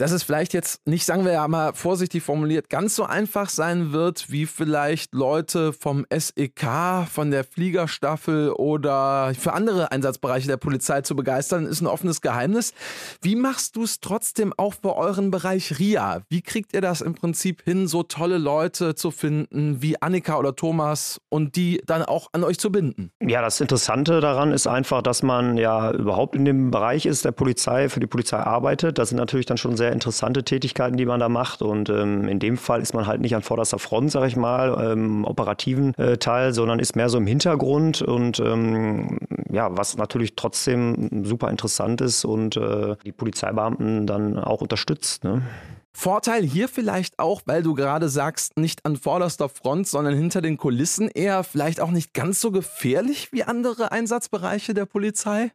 Dass 0.02 0.12
es 0.12 0.24
vielleicht 0.24 0.56
jetzt 0.56 0.88
nicht, 0.88 1.06
sagen 1.06 1.26
wir 1.26 1.32
ja 1.32 1.48
mal 1.48 1.74
vorsichtig 1.74 2.24
formuliert, 2.24 2.72
ganz 2.72 2.96
so 2.96 3.04
einfach 3.04 3.50
sein 3.50 3.92
wird, 3.92 4.32
wie 4.32 4.48
vielleicht 4.48 5.14
Leute 5.14 5.74
vom 5.74 6.08
SEK, 6.12 7.06
von 7.08 7.30
der 7.30 7.44
Fliegerstaffel 7.44 8.50
oder 8.50 9.34
für 9.36 9.54
andere 9.54 9.92
Einsatzbereiche 9.92 10.48
der 10.48 10.58
Polizei 10.58 11.02
zu 11.02 11.16
begeistern, 11.16 11.68
ist 11.68 11.82
ein 11.82 11.88
offenes 11.88 12.22
Geheimnis. 12.22 12.74
Wie 13.22 13.36
machst 13.36 13.76
du 13.76 13.84
es 13.84 14.00
trotzdem 14.00 14.54
auch 14.58 14.74
für 14.74 14.96
euren 14.96 15.30
Bereich 15.30 15.78
RIA? 15.78 16.24
Wie 16.30 16.42
kriegt 16.42 16.74
ihr 16.74 16.82
das 16.82 17.02
im 17.02 17.14
Prinzip 17.14 17.62
hin, 17.62 17.88
so 17.88 18.02
tolle 18.02 18.40
Leute 18.40 18.96
zu 18.96 19.12
finden 19.12 19.84
wie 19.84 20.02
Annika 20.02 20.36
oder 20.38 20.56
Thomas 20.56 21.22
und 21.30 21.56
die 21.56 21.80
dann 21.86 22.02
auch 22.02 22.30
an 22.32 22.44
euch 22.44 22.58
zu 22.58 22.72
binden? 22.72 23.12
Ja, 23.20 23.44
das 23.44 23.62
Interessante 23.62 24.20
daran 24.20 24.52
ist 24.52 24.66
einfach, 24.66 25.04
dass 25.04 25.22
man 25.22 25.58
ja 25.58 25.92
überhaupt 25.92 26.36
in 26.36 26.46
dem 26.46 26.72
Bereich 26.72 27.06
ist 27.06 27.24
der 27.24 27.34
Polizei, 27.34 27.88
für 27.88 28.00
die 28.00 28.08
Polizei 28.08 28.38
arbeitet. 28.38 28.98
Das 28.98 29.10
sind 29.10 29.20
natürlich 29.20 29.46
dann 29.46 29.58
schon 29.58 29.78
sehr 29.78 29.91
interessante 29.92 30.44
Tätigkeiten, 30.44 30.98
die 30.98 31.06
man 31.06 31.20
da 31.20 31.30
macht. 31.30 31.62
Und 31.62 31.90
ähm, 31.90 32.28
in 32.28 32.40
dem 32.40 32.58
Fall 32.58 32.82
ist 32.82 32.94
man 32.94 33.08
halt 33.08 33.22
nicht 33.22 33.36
an 33.36 33.44
vorderster 33.44 33.80
Front, 33.80 34.12
sag 34.12 34.28
ich 34.28 34.36
mal, 34.36 34.92
im 34.92 35.26
operativen 35.26 35.94
äh, 35.96 36.18
Teil, 36.18 36.54
sondern 36.54 36.80
ist 36.80 36.96
mehr 36.96 37.10
so 37.10 37.18
im 37.18 37.28
Hintergrund 37.28 38.02
und 38.02 38.40
ähm, 38.40 39.20
ja, 39.52 39.76
was 39.78 39.98
natürlich 39.98 40.36
trotzdem 40.36 41.26
super 41.26 41.50
interessant 41.50 42.02
ist 42.02 42.26
und 42.26 42.58
äh, 42.58 42.96
die 43.06 43.12
Polizeibeamten 43.12 44.08
dann 44.08 44.38
auch 44.38 44.62
unterstützt. 44.62 45.24
Ne? 45.24 45.42
Vorteil 45.94 46.44
hier 46.44 46.70
vielleicht 46.70 47.20
auch, 47.20 47.42
weil 47.46 47.64
du 47.64 47.74
gerade 47.74 48.08
sagst, 48.08 48.58
nicht 48.58 48.86
an 48.86 48.96
vorderster 48.96 49.50
Front, 49.50 49.88
sondern 49.88 50.16
hinter 50.16 50.42
den 50.42 50.58
Kulissen 50.58 51.10
eher 51.10 51.44
vielleicht 51.44 51.82
auch 51.82 51.92
nicht 51.92 52.14
ganz 52.14 52.40
so 52.40 52.52
gefährlich 52.52 53.32
wie 53.34 53.44
andere 53.44 53.92
Einsatzbereiche 53.92 54.74
der 54.74 54.86
Polizei? 54.86 55.52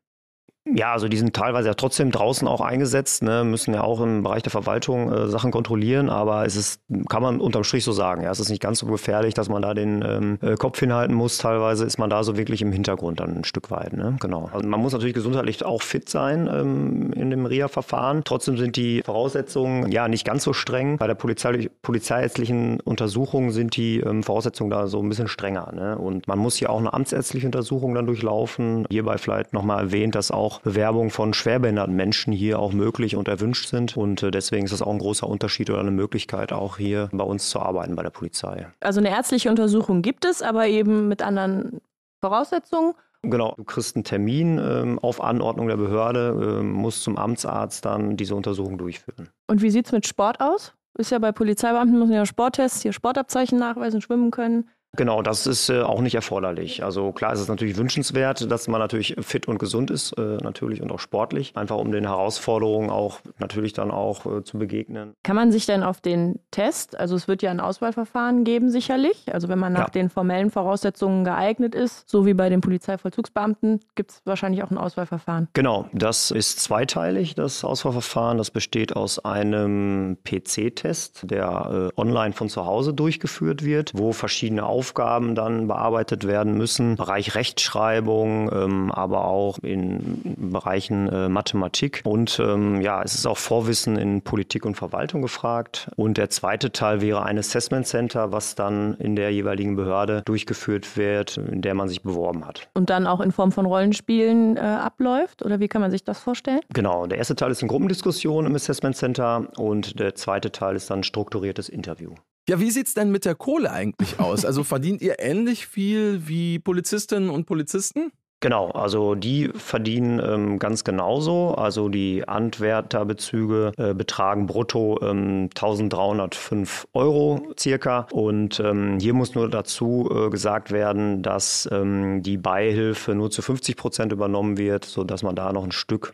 Ja, 0.75 0.93
also 0.93 1.09
die 1.09 1.17
sind 1.17 1.35
teilweise 1.35 1.69
ja 1.69 1.75
trotzdem 1.75 2.11
draußen 2.11 2.49
auch 2.49 2.61
eingesetzt, 2.61 3.23
ne, 3.23 3.45
müssen 3.45 3.73
ja 3.73 3.83
auch 3.83 4.01
im 4.01 4.23
Bereich 4.23 4.43
der 4.43 4.51
Verwaltung 4.51 5.13
äh, 5.13 5.29
Sachen 5.29 5.53
kontrollieren, 5.53 6.11
aber 6.11 6.45
es 6.45 6.57
ist, 6.57 6.81
kann 7.09 7.23
man 7.23 7.41
unterm 7.41 7.65
Strich 7.65 7.85
so 7.85 7.93
sagen, 7.93 8.23
ja, 8.23 8.31
es 8.31 8.41
ist 8.41 8.49
nicht 8.49 8.63
ganz 8.63 8.81
so 8.81 8.87
gefährlich, 8.87 9.35
dass 9.35 9.49
man 9.49 9.63
da 9.63 9.75
den 9.75 10.05
ähm, 10.07 10.39
äh, 10.43 10.55
Kopf 10.57 10.81
hinhalten 10.81 11.15
muss. 11.15 11.39
Teilweise 11.39 11.85
ist 11.85 11.99
man 11.99 12.11
da 12.11 12.25
so 12.25 12.37
wirklich 12.37 12.63
im 12.63 12.73
Hintergrund 12.73 13.21
dann 13.21 13.37
ein 13.37 13.45
Stück 13.45 13.71
weit, 13.71 13.93
ne? 13.93 14.17
Genau. 14.21 14.51
Also 14.53 14.67
man 14.67 14.81
muss 14.81 14.93
natürlich 14.93 15.15
gesundheitlich 15.15 15.65
auch 15.65 15.83
fit 15.83 16.09
sein 16.09 16.49
ähm, 16.53 17.13
in 17.13 17.31
dem 17.31 17.47
RIA-Verfahren. 17.47 18.23
Trotzdem 18.25 18.57
sind 18.57 18.77
die 18.77 19.03
Voraussetzungen 19.05 19.91
ja 19.93 20.09
nicht 20.09 20.27
ganz 20.27 20.43
so 20.43 20.53
streng. 20.53 20.97
Bei 20.97 21.07
der 21.07 21.15
polizei 21.15 21.71
polizeiärztlichen 21.83 22.81
Untersuchung 22.81 23.51
sind 23.51 23.77
die 23.77 24.01
ähm, 24.01 24.23
Voraussetzungen 24.23 24.71
da 24.71 24.89
so 24.89 25.01
ein 25.01 25.09
bisschen 25.09 25.29
strenger. 25.29 25.73
Ne? 25.73 25.97
Und 25.97 26.27
man 26.27 26.39
muss 26.39 26.57
hier 26.57 26.71
auch 26.71 26.79
eine 26.79 26.93
amtsärztliche 26.93 27.47
Untersuchung 27.47 27.95
dann 27.95 28.07
durchlaufen. 28.07 28.87
Hierbei 28.91 29.19
vielleicht 29.19 29.53
nochmal 29.53 29.85
erwähnt, 29.85 30.15
dass 30.15 30.31
auch 30.31 30.56
Bewerbungen 30.61 31.11
von 31.11 31.35
schwerbehinderten 31.35 31.95
Menschen 31.95 32.33
hier 32.33 32.59
auch 32.59 32.73
möglich 32.73 33.17
und 33.17 33.29
erwünscht 33.29 33.69
sind. 33.69 33.97
Und 33.97 34.23
äh, 34.23 34.31
deswegen 34.31 34.65
ist 34.65 34.73
das 34.73 34.83
auch 34.83 34.93
ein 34.93 34.99
großer 34.99 35.29
Unterschied 35.29 35.71
oder 35.71 35.81
eine 35.81 35.91
Möglichkeit, 35.91 36.53
auch 36.53 36.77
hier 36.79 37.09
bei 37.13 37.25
uns 37.25 37.51
zu 37.51 37.61
arbeiten 37.61 37.97
bei 37.97 38.03
der 38.03 38.11
Polizei. 38.11 38.67
Also 38.81 39.01
eine 39.01 39.11
ärztliche 39.11 39.51
Untersuchung 39.51 40.03
gibt 40.03 40.25
es, 40.25 40.43
aber 40.43 40.67
eben 40.67 41.09
mit 41.09 41.23
anderen 41.23 41.81
Voraussetzungen. 42.21 42.95
Genau, 43.23 43.55
du 43.57 43.65
kriegst 43.65 43.97
einen 43.97 44.05
Termin 44.05 44.59
ähm, 44.59 44.99
auf 45.01 45.21
Anordnung 45.23 45.69
der 45.69 45.77
Behörde, 45.77 46.59
ähm, 46.61 46.73
musst 46.73 47.03
zum 47.03 47.17
Amtsarzt 47.17 47.85
dann 47.85 48.17
diese 48.17 48.35
Untersuchung 48.35 48.79
durchführen. 48.79 49.31
Und 49.49 49.63
wie 49.63 49.71
sieht 49.71 49.87
es 49.87 49.93
mit 49.93 50.07
Sport 50.07 50.41
aus? 50.41 50.75
Ist 50.99 51.11
ja 51.11 51.19
bei 51.19 51.33
Polizeibeamten 51.33 51.99
müssen 51.99 52.13
ja 52.13 52.25
Sporttests, 52.25 52.83
hier 52.83 52.93
Sportabzeichen 52.93 53.59
nachweisen, 53.59 54.01
schwimmen 54.01 54.31
können. 54.31 54.69
Genau, 54.95 55.23
das 55.23 55.47
ist 55.47 55.69
äh, 55.69 55.83
auch 55.83 56.01
nicht 56.01 56.15
erforderlich. 56.15 56.83
Also 56.83 57.13
klar 57.13 57.33
ist 57.33 57.41
es 57.41 57.49
natürlich 57.49 57.77
wünschenswert, 57.77 58.51
dass 58.51 58.69
man 58.69 58.81
natürlich 58.81 59.17
fit 59.21 59.47
und 59.49 59.59
gesund 59.59 59.91
ist, 59.91 60.13
äh, 60.13 60.39
natürlich 60.43 60.83
und 60.83 60.91
auch 60.91 61.01
sportlich, 61.01 61.57
einfach 61.57 61.77
um 61.77 61.93
den 61.93 62.05
Herausforderungen 62.05 62.91
auch 62.91 63.21
natürlich 63.39 63.73
dann 63.73 63.91
auch 63.91 64.27
äh, 64.27 64.43
zu 64.43 64.59
begegnen. 64.59 65.15
Kann 65.23 65.37
man 65.37 65.53
sich 65.53 65.67
denn 65.67 65.83
auf 65.83 66.01
den 66.01 66.41
Test, 66.51 66.99
also 66.99 67.15
es 67.15 67.29
wird 67.29 67.43
ja 67.43 67.51
ein 67.51 67.61
Auswahlverfahren 67.61 68.45
geben 68.45 68.71
sicherlich, 68.71 69.33
also 69.33 69.49
wenn 69.49 69.59
man 69.59 69.73
nach 69.73 69.89
ja. 69.89 69.91
den 69.91 70.09
formellen 70.09 70.51
Voraussetzungen 70.51 71.25
geeignet 71.25 71.75
ist, 71.75 72.09
so 72.09 72.25
wie 72.25 72.35
bei 72.35 72.49
den 72.49 72.61
Polizeivollzugsbeamten, 72.61 73.81
gibt 73.95 74.11
es 74.11 74.23
wahrscheinlich 74.25 74.63
auch 74.63 74.71
ein 74.71 74.79
Auswahlverfahren. 74.79 75.49
Genau, 75.53 75.89
das 75.93 76.31
ist 76.31 76.61
zweiteilig, 76.61 77.35
das 77.35 77.65
Auswahlverfahren. 77.65 78.39
Das 78.39 78.51
besteht 78.51 78.97
aus 78.97 79.19
einem 79.25 80.19
PC-Test, 80.25 81.31
der 81.31 81.91
äh, 81.97 82.01
online 82.01 82.33
von 82.33 82.49
zu 82.49 82.65
Hause 82.65 82.95
durchgeführt 82.95 83.65
wird, 83.65 83.93
wo 83.95 84.13
verschiedene 84.13 84.65
Aufgaben 84.77 85.35
dann 85.35 85.69
bearbeitet 85.69 86.27
werden 86.27 86.59
müssen. 86.59 86.97
Bereich 86.97 87.35
Rechtschreibung, 87.35 88.51
ähm, 88.53 88.93
aber 88.93 89.25
auch 89.25 89.59
in 89.61 90.21
Bereichen 90.37 91.09
äh, 91.09 91.31
Mathematik. 91.31 92.03
Und 92.05 92.39
ähm, 92.39 92.83
ja, 92.83 93.03
es 93.03 93.15
ist 93.15 93.27
auch 93.27 93.39
Vorwissen 93.39 93.97
in 93.97 94.21
Politik 94.21 94.67
und 94.67 94.75
Verwaltung 94.75 95.23
gefragt. 95.23 95.91
Und 95.97 96.19
der 96.19 96.29
zweite 96.29 96.73
Teil 96.73 97.01
wäre 97.01 97.23
ein 97.23 97.39
Assessment 97.39 97.87
Center, 97.87 98.33
was 98.33 98.55
dann 98.55 98.95
in 98.99 99.17
der 99.17 99.33
jeweiligen 99.33 99.77
Behörde 99.77 100.21
durchgeführt 100.27 100.99
wird, 100.99 101.39
in 101.39 101.63
der 101.63 101.75
man 101.75 101.89
sich 101.89 102.03
beworben 102.03 102.47
hat. 102.47 102.69
Und 102.75 102.91
dann 102.91 103.07
auch 103.07 103.21
in 103.21 103.33
Form 103.33 103.53
von 103.53 103.65
Rollenspielen 103.65 104.59
äh, 104.59 104.61
abläuft? 104.61 105.43
Oder 105.43 105.59
wie 105.59 105.69
kann 105.69 105.81
man 105.81 105.91
sich 105.91 106.05
das 106.05 106.19
vorstellen? 106.19 106.61
Genau, 106.75 107.07
der 107.07 107.17
erste 107.17 107.35
Teil 107.35 107.51
ist 107.51 107.63
eine 107.63 107.71
Gruppendiskussion 107.71 108.45
im 108.45 108.55
Assessment 108.55 108.95
Center 108.95 109.49
und 109.57 109.99
der 109.99 110.15
zweite 110.15 110.53
Teil 110.53 110.77
ist 110.77 110.91
dann 110.91 111.01
ein 111.01 111.05
strukturiertes 111.05 111.71
Interview. 111.71 112.15
Ja, 112.49 112.61
wie 112.61 112.71
sieht 112.71 112.87
es 112.87 112.95
denn 112.95 113.11
mit 113.11 113.25
der 113.25 113.35
Kohle 113.35 113.73
eigentlich 113.73 114.21
aus? 114.21 114.45
Also 114.45 114.63
verdient 114.63 115.03
ihr 115.03 115.17
ähnlich 115.19 115.67
viel 115.67 116.29
wie 116.29 116.61
Polizistinnen 116.61 117.29
und 117.29 117.47
Polizisten? 117.47 118.13
Genau, 118.41 118.71
also 118.71 119.15
die 119.15 119.49
verdienen 119.55 120.21
ähm, 120.21 120.59
ganz 120.59 120.85
genauso. 120.85 121.55
Also 121.55 121.89
die 121.89 122.29
Antwerterbezüge 122.29 123.73
äh, 123.79 123.95
betragen 123.95 124.47
brutto 124.47 125.01
ähm, 125.03 125.49
1305 125.55 126.87
Euro 126.93 127.53
circa. 127.59 128.07
Und 128.13 128.61
ähm, 128.61 128.99
hier 129.01 129.15
muss 129.15 129.35
nur 129.35 129.49
dazu 129.49 130.09
äh, 130.15 130.31
gesagt 130.31 130.71
werden, 130.71 131.23
dass 131.23 131.69
ähm, 131.73 132.23
die 132.23 132.37
Beihilfe 132.37 133.15
nur 133.15 133.31
zu 133.31 133.43
50 133.43 133.77
Prozent 133.77 134.13
übernommen 134.13 134.59
wird, 134.59 134.85
sodass 134.85 135.23
man 135.23 135.35
da 135.35 135.53
noch 135.53 135.65
ein 135.65 135.73
Stück 135.73 136.13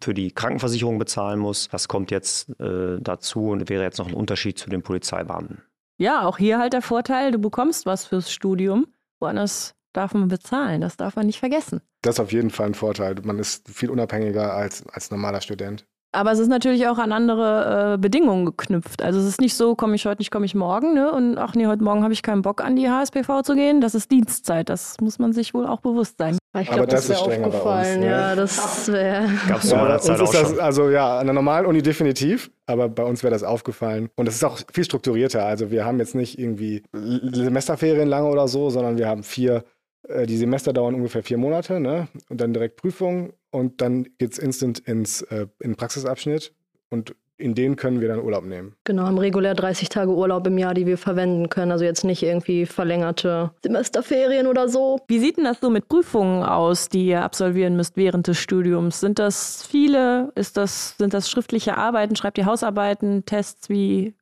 für 0.00 0.14
die 0.14 0.30
Krankenversicherung 0.30 0.98
bezahlen 0.98 1.38
muss. 1.38 1.68
Das 1.68 1.88
kommt 1.88 2.10
jetzt 2.10 2.48
äh, 2.60 2.98
dazu 3.00 3.50
und 3.50 3.68
wäre 3.68 3.82
jetzt 3.82 3.98
noch 3.98 4.08
ein 4.08 4.14
Unterschied 4.14 4.58
zu 4.58 4.70
den 4.70 4.82
Polizeibeamten. 4.82 5.62
Ja, 5.98 6.26
auch 6.26 6.38
hier 6.38 6.58
halt 6.58 6.72
der 6.72 6.82
Vorteil, 6.82 7.30
du 7.30 7.38
bekommst 7.38 7.86
was 7.86 8.06
fürs 8.06 8.32
Studium. 8.32 8.86
Woanders 9.20 9.74
darf 9.92 10.12
man 10.14 10.28
bezahlen, 10.28 10.80
das 10.80 10.96
darf 10.96 11.16
man 11.16 11.26
nicht 11.26 11.38
vergessen. 11.38 11.80
Das 12.02 12.16
ist 12.16 12.20
auf 12.20 12.32
jeden 12.32 12.50
Fall 12.50 12.66
ein 12.66 12.74
Vorteil. 12.74 13.14
Man 13.22 13.38
ist 13.38 13.68
viel 13.68 13.90
unabhängiger 13.90 14.52
als, 14.54 14.86
als 14.88 15.10
normaler 15.10 15.40
Student. 15.40 15.86
Aber 16.14 16.32
es 16.32 16.38
ist 16.38 16.48
natürlich 16.48 16.86
auch 16.86 16.98
an 16.98 17.12
andere 17.12 17.94
äh, 17.94 17.98
Bedingungen 17.98 18.46
geknüpft. 18.46 19.02
Also 19.02 19.18
es 19.18 19.26
ist 19.26 19.40
nicht 19.40 19.54
so, 19.54 19.74
komme 19.74 19.96
ich 19.96 20.06
heute 20.06 20.20
nicht, 20.20 20.30
komme 20.30 20.46
ich 20.46 20.54
morgen. 20.54 20.94
Ne? 20.94 21.12
Und 21.12 21.38
ach 21.38 21.54
nee, 21.54 21.66
heute 21.66 21.82
Morgen 21.82 22.02
habe 22.02 22.12
ich 22.12 22.22
keinen 22.22 22.42
Bock 22.42 22.62
an 22.62 22.76
die 22.76 22.88
HSPV 22.88 23.42
zu 23.42 23.54
gehen. 23.54 23.80
Das 23.80 23.94
ist 23.94 24.10
Dienstzeit. 24.10 24.68
Das 24.68 24.96
muss 25.00 25.18
man 25.18 25.32
sich 25.32 25.54
wohl 25.54 25.66
auch 25.66 25.80
bewusst 25.80 26.18
sein. 26.18 26.38
Ich 26.60 26.70
glaube, 26.70 26.86
das, 26.86 27.08
das 27.08 27.16
ist 27.16 27.22
strenger 27.24 27.48
aufgefallen. 27.48 27.84
Bei 27.84 27.94
uns, 27.94 28.00
ne? 28.00 28.10
Ja, 28.10 28.34
das 28.36 28.92
wäre. 28.92 29.28
Gab's 29.48 29.70
ja, 29.70 29.94
uns 29.94 30.08
ist 30.08 30.34
das, 30.34 30.58
also 30.58 30.88
ja, 30.88 31.18
an 31.18 31.26
der 31.26 31.34
normalen 31.34 31.66
Uni 31.66 31.82
definitiv, 31.82 32.50
aber 32.66 32.88
bei 32.88 33.02
uns 33.02 33.24
wäre 33.24 33.32
das 33.32 33.42
aufgefallen. 33.42 34.08
Und 34.14 34.28
es 34.28 34.36
ist 34.36 34.44
auch 34.44 34.60
viel 34.72 34.84
strukturierter. 34.84 35.44
Also 35.44 35.72
wir 35.72 35.84
haben 35.84 35.98
jetzt 35.98 36.14
nicht 36.14 36.38
irgendwie 36.38 36.84
Semesterferien 36.92 38.08
lange 38.08 38.28
oder 38.28 38.46
so, 38.46 38.70
sondern 38.70 38.98
wir 38.98 39.08
haben 39.08 39.24
vier 39.24 39.64
äh, 40.08 40.26
die 40.26 40.36
Semester 40.36 40.72
dauern 40.72 40.94
ungefähr 40.94 41.22
vier 41.22 41.38
Monate, 41.38 41.80
ne? 41.80 42.08
Und 42.28 42.40
dann 42.40 42.52
direkt 42.52 42.76
Prüfung 42.76 43.32
und 43.50 43.80
dann 43.80 44.04
geht 44.18 44.32
es 44.32 44.38
instant 44.38 44.78
ins 44.80 45.22
äh, 45.22 45.46
in 45.60 45.70
den 45.70 45.76
Praxisabschnitt 45.76 46.52
und 46.90 47.14
in 47.36 47.54
denen 47.54 47.74
können 47.74 48.00
wir 48.00 48.08
dann 48.08 48.20
Urlaub 48.20 48.44
nehmen. 48.44 48.76
Genau, 48.84 49.04
haben 49.04 49.18
regulär 49.18 49.54
30 49.54 49.88
Tage 49.88 50.12
Urlaub 50.12 50.46
im 50.46 50.56
Jahr, 50.56 50.72
die 50.72 50.86
wir 50.86 50.96
verwenden 50.96 51.48
können. 51.48 51.72
Also 51.72 51.84
jetzt 51.84 52.04
nicht 52.04 52.22
irgendwie 52.22 52.64
verlängerte 52.64 53.50
Semesterferien 53.62 54.46
oder 54.46 54.68
so. 54.68 55.00
Wie 55.08 55.18
sieht 55.18 55.36
denn 55.36 55.44
das 55.44 55.58
so 55.60 55.68
mit 55.68 55.88
Prüfungen 55.88 56.44
aus, 56.44 56.88
die 56.88 57.06
ihr 57.06 57.22
absolvieren 57.22 57.74
müsst 57.74 57.96
während 57.96 58.28
des 58.28 58.38
Studiums? 58.38 59.00
Sind 59.00 59.18
das 59.18 59.66
viele? 59.66 60.30
Ist 60.36 60.56
das, 60.56 60.96
sind 60.96 61.12
das 61.12 61.28
schriftliche 61.28 61.76
Arbeiten? 61.76 62.14
Schreibt 62.14 62.38
ihr 62.38 62.46
Hausarbeiten, 62.46 63.24
Tests? 63.24 63.68
Wie, 63.68 64.14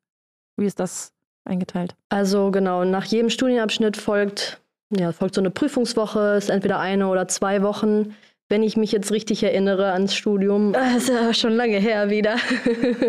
wie 0.56 0.66
ist 0.66 0.80
das 0.80 1.12
eingeteilt? 1.44 1.94
Also 2.08 2.50
genau, 2.50 2.84
nach 2.84 3.04
jedem 3.04 3.28
Studienabschnitt 3.28 3.98
folgt 3.98 4.61
ja, 4.98 5.12
folgt 5.12 5.34
so 5.34 5.40
eine 5.40 5.50
Prüfungswoche, 5.50 6.36
ist 6.36 6.50
entweder 6.50 6.78
eine 6.78 7.08
oder 7.08 7.28
zwei 7.28 7.62
Wochen. 7.62 8.14
Wenn 8.48 8.62
ich 8.62 8.76
mich 8.76 8.92
jetzt 8.92 9.12
richtig 9.12 9.42
erinnere 9.42 9.92
ans 9.92 10.14
Studium, 10.14 10.74
das 10.74 11.04
ist 11.04 11.08
ja 11.08 11.32
schon 11.32 11.54
lange 11.54 11.78
her 11.78 12.10
wieder. 12.10 12.36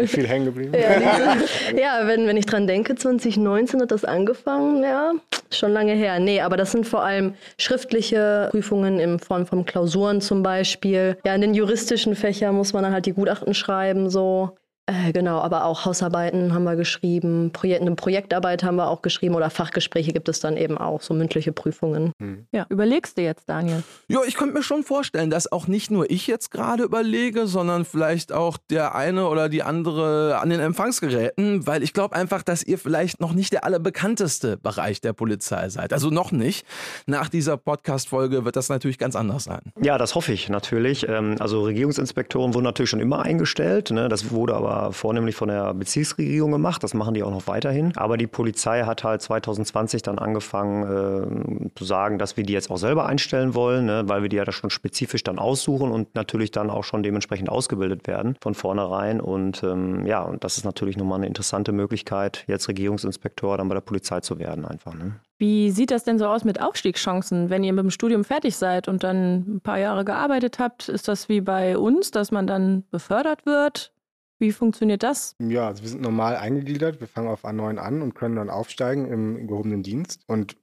Viel 0.06 0.26
hängen 0.26 0.46
geblieben. 0.46 0.74
Ja, 0.74 1.36
ja, 1.78 2.08
wenn, 2.08 2.26
wenn 2.28 2.38
ich 2.38 2.46
dran 2.46 2.66
denke, 2.66 2.96
2019 2.96 3.82
hat 3.82 3.92
das 3.92 4.06
angefangen, 4.06 4.84
ja, 4.84 5.12
schon 5.52 5.74
lange 5.74 5.94
her. 5.94 6.20
Nee, 6.20 6.40
aber 6.40 6.56
das 6.56 6.72
sind 6.72 6.88
vor 6.88 7.04
allem 7.04 7.34
schriftliche 7.58 8.48
Prüfungen 8.52 9.00
in 9.00 9.20
Form 9.20 9.46
von 9.46 9.66
Klausuren 9.66 10.22
zum 10.22 10.44
Beispiel. 10.44 11.18
Ja, 11.26 11.36
in 11.36 11.42
den 11.42 11.54
juristischen 11.54 12.16
Fächern 12.16 12.56
muss 12.56 12.72
man 12.72 12.84
dann 12.84 12.94
halt 12.94 13.06
die 13.06 13.14
Gutachten 13.14 13.54
schreiben, 13.54 14.10
so. 14.10 14.56
Äh, 14.86 15.14
genau, 15.14 15.40
aber 15.40 15.64
auch 15.64 15.86
Hausarbeiten 15.86 16.54
haben 16.54 16.66
wir 16.66 16.76
geschrieben, 16.76 17.52
Projek 17.54 17.80
eine 17.80 17.96
Projektarbeit 17.96 18.64
haben 18.64 18.76
wir 18.76 18.90
auch 18.90 19.02
geschrieben 19.02 19.34
oder 19.34 19.50
Fachgespräche 19.50 20.12
gibt 20.12 20.28
es 20.28 20.42
dann 20.42 20.58
eben 20.58 20.78
auch, 20.78 21.02
so 21.02 21.14
mündliche 21.14 21.54
Prüfungen. 21.54 22.12
Hm. 22.20 22.48
Ja, 22.52 22.66
überlegst 22.68 23.18
du 23.18 23.22
jetzt, 23.22 23.48
Daniel? 23.48 23.84
Ja, 24.10 24.20
ich 24.28 24.36
könnte 24.36 24.56
mir 24.56 24.64
schon 24.64 24.84
vorstellen, 24.84 25.30
dass 25.30 25.50
auch 25.50 25.68
nicht 25.68 25.90
nur 25.90 26.12
ich 26.12 26.28
jetzt 26.28 26.52
gerade 26.52 26.84
überlege, 26.84 27.48
sondern 27.48 27.86
vielleicht 27.86 28.34
auch 28.34 28.58
der 28.70 28.94
eine 28.94 29.30
oder 29.30 29.48
die 29.48 29.64
andere 29.64 30.40
an 30.42 30.50
den 30.50 30.60
Empfangsgeräten, 30.60 31.66
weil 31.66 31.82
ich 31.82 31.94
glaube 31.94 32.18
einfach, 32.18 32.44
dass 32.44 32.62
ihr 32.62 32.78
vielleicht 32.78 33.22
noch 33.22 33.32
nicht 33.32 33.54
der 33.54 33.64
allerbekannteste 33.64 34.58
Bereich 34.58 35.00
der 35.00 35.14
Polizei 35.14 35.70
seid. 35.70 35.94
Also 35.94 36.10
noch 36.10 36.34
nicht. 36.34 36.66
Nach 37.08 37.30
dieser 37.30 37.56
Podcast-Folge 37.56 38.44
wird 38.44 38.58
das 38.58 38.68
natürlich 38.68 38.98
ganz 38.98 39.16
anders 39.16 39.46
sein. 39.46 39.62
Ja, 39.82 39.98
das 39.98 40.14
hoffe 40.14 40.34
ich 40.34 40.50
natürlich. 40.50 41.08
Ähm, 41.08 41.38
also 41.40 41.62
Regierungsinspektoren 41.62 42.54
wurden 42.54 42.66
natürlich 42.66 42.90
schon 42.90 43.00
immer 43.00 43.22
eingestellt. 43.22 43.92
Ne? 43.92 44.10
Das 44.10 44.32
wurde 44.32 44.56
aber 44.56 44.73
vornehmlich 44.92 45.36
von 45.36 45.50
der 45.50 45.74
Bezirksregierung 45.74 46.52
gemacht. 46.52 46.84
Das 46.84 46.94
machen 46.94 47.14
die 47.14 47.24
auch 47.24 47.32
noch 47.32 47.48
weiterhin. 47.48 47.96
Aber 47.96 48.18
die 48.18 48.28
Polizei 48.28 48.84
hat 48.84 49.04
halt 49.04 49.22
2020 49.22 50.02
dann 50.02 50.20
angefangen 50.20 50.84
äh, 50.84 51.70
zu 51.76 51.86
sagen, 51.86 52.20
dass 52.20 52.38
wir 52.38 52.44
die 52.44 52.54
jetzt 52.54 52.70
auch 52.70 52.78
selber 52.78 53.06
einstellen 53.06 53.56
wollen, 53.56 53.86
ne? 53.86 54.04
weil 54.08 54.22
wir 54.22 54.30
die 54.30 54.38
ja 54.38 54.46
da 54.46 54.52
schon 54.52 54.70
spezifisch 54.70 55.24
dann 55.24 55.40
aussuchen 55.40 55.92
und 55.92 56.16
natürlich 56.16 56.52
dann 56.52 56.70
auch 56.70 56.84
schon 56.84 57.04
dementsprechend 57.04 57.50
ausgebildet 57.50 58.08
werden 58.08 58.36
von 58.42 58.54
vornherein. 58.54 59.22
Und 59.22 59.64
ähm, 59.64 60.06
ja, 60.06 60.22
und 60.22 60.44
das 60.44 60.58
ist 60.58 60.66
natürlich 60.66 60.98
nochmal 60.98 61.20
eine 61.20 61.28
interessante 61.28 61.72
Möglichkeit, 61.72 62.44
jetzt 62.48 62.68
Regierungsinspektor 62.68 63.58
dann 63.58 63.70
bei 63.70 63.76
der 63.76 63.82
Polizei 63.82 64.20
zu 64.20 64.40
werden 64.40 64.66
einfach. 64.66 64.94
Ne? 64.94 65.14
Wie 65.38 65.72
sieht 65.72 65.92
das 65.92 66.04
denn 66.04 66.20
so 66.20 66.28
aus 66.28 66.44
mit 66.44 66.62
Aufstiegschancen, 66.62 67.50
wenn 67.50 67.64
ihr 67.64 67.74
mit 67.74 67.84
dem 67.84 67.90
Studium 67.90 68.24
fertig 68.24 68.56
seid 68.56 68.88
und 68.88 69.04
dann 69.04 69.56
ein 69.56 69.62
paar 69.62 69.78
Jahre 69.78 70.06
gearbeitet 70.06 70.60
habt? 70.60 70.90
Ist 70.90 71.08
das 71.08 71.28
wie 71.28 71.42
bei 71.42 71.78
uns, 71.78 72.12
dass 72.12 72.32
man 72.32 72.48
dann 72.48 72.84
befördert 72.92 73.46
wird? 73.46 73.93
Wie 74.40 74.52
funktioniert 74.52 75.04
das? 75.04 75.36
Ja, 75.40 75.68
also 75.68 75.84
wir 75.84 75.90
sind 75.90 76.02
normal 76.02 76.36
eingegliedert. 76.36 77.00
Wir 77.00 77.08
fangen 77.08 77.28
auf 77.28 77.46
A9 77.46 77.78
an 77.78 78.02
und 78.02 78.16
können 78.16 78.36
dann 78.36 78.50
aufsteigen 78.50 79.08
im 79.08 79.48
gehobenen 79.48 79.84
Dienst. 79.84 80.22
Und 80.28 80.58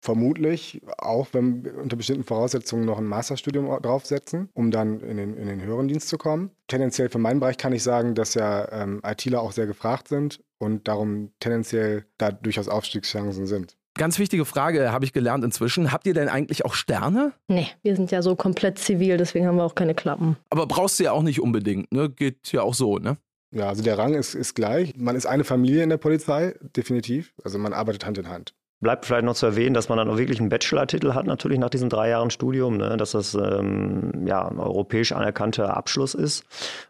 vermutlich 0.00 0.82
auch, 0.98 1.28
wenn 1.32 1.64
wir 1.64 1.76
unter 1.76 1.96
bestimmten 1.96 2.24
Voraussetzungen 2.24 2.84
noch 2.84 2.98
ein 2.98 3.04
Masterstudium 3.04 3.66
draufsetzen, 3.82 4.48
um 4.54 4.70
dann 4.70 5.00
in 5.00 5.16
den, 5.16 5.36
in 5.36 5.48
den 5.48 5.62
höheren 5.62 5.88
Dienst 5.88 6.08
zu 6.08 6.18
kommen. 6.18 6.50
Tendenziell 6.68 7.08
für 7.08 7.18
meinen 7.18 7.40
Bereich 7.40 7.58
kann 7.58 7.72
ich 7.72 7.82
sagen, 7.82 8.14
dass 8.14 8.34
ja 8.34 8.70
ähm, 8.70 9.00
ITler 9.04 9.40
auch 9.42 9.52
sehr 9.52 9.66
gefragt 9.66 10.08
sind 10.08 10.40
und 10.58 10.86
darum 10.88 11.32
tendenziell 11.40 12.04
da 12.18 12.30
durchaus 12.30 12.68
Aufstiegschancen 12.68 13.46
sind. 13.46 13.77
Ganz 13.98 14.20
wichtige 14.20 14.44
Frage 14.44 14.92
habe 14.92 15.04
ich 15.04 15.12
gelernt 15.12 15.44
inzwischen. 15.44 15.90
Habt 15.90 16.06
ihr 16.06 16.14
denn 16.14 16.28
eigentlich 16.28 16.64
auch 16.64 16.74
Sterne? 16.74 17.32
Nee, 17.48 17.66
wir 17.82 17.96
sind 17.96 18.12
ja 18.12 18.22
so 18.22 18.36
komplett 18.36 18.78
zivil, 18.78 19.16
deswegen 19.16 19.46
haben 19.46 19.56
wir 19.56 19.64
auch 19.64 19.74
keine 19.74 19.94
Klappen. 19.94 20.36
Aber 20.50 20.66
brauchst 20.66 21.00
du 21.00 21.04
ja 21.04 21.12
auch 21.12 21.22
nicht 21.22 21.40
unbedingt, 21.40 21.92
ne? 21.92 22.08
Geht 22.08 22.52
ja 22.52 22.62
auch 22.62 22.74
so, 22.74 22.98
ne? 22.98 23.16
Ja, 23.50 23.68
also 23.68 23.82
der 23.82 23.98
Rang 23.98 24.14
ist, 24.14 24.34
ist 24.34 24.54
gleich. 24.54 24.94
Man 24.96 25.16
ist 25.16 25.26
eine 25.26 25.42
Familie 25.42 25.82
in 25.82 25.88
der 25.88 25.96
Polizei, 25.96 26.54
definitiv. 26.76 27.32
Also 27.42 27.58
man 27.58 27.72
arbeitet 27.72 28.06
Hand 28.06 28.18
in 28.18 28.28
Hand. 28.28 28.54
Bleibt 28.80 29.06
vielleicht 29.06 29.24
noch 29.24 29.34
zu 29.34 29.46
erwähnen, 29.46 29.74
dass 29.74 29.88
man 29.88 29.98
dann 29.98 30.08
auch 30.08 30.18
wirklich 30.18 30.38
einen 30.38 30.50
Bachelor-Titel 30.50 31.12
hat, 31.12 31.26
natürlich 31.26 31.58
nach 31.58 31.70
diesen 31.70 31.88
drei 31.88 32.10
Jahren 32.10 32.30
Studium, 32.30 32.76
ne? 32.76 32.96
dass 32.96 33.10
das 33.10 33.34
ähm, 33.34 34.24
ja, 34.24 34.46
ein 34.46 34.60
europäisch 34.60 35.10
anerkannter 35.10 35.76
Abschluss 35.76 36.14
ist 36.14 36.44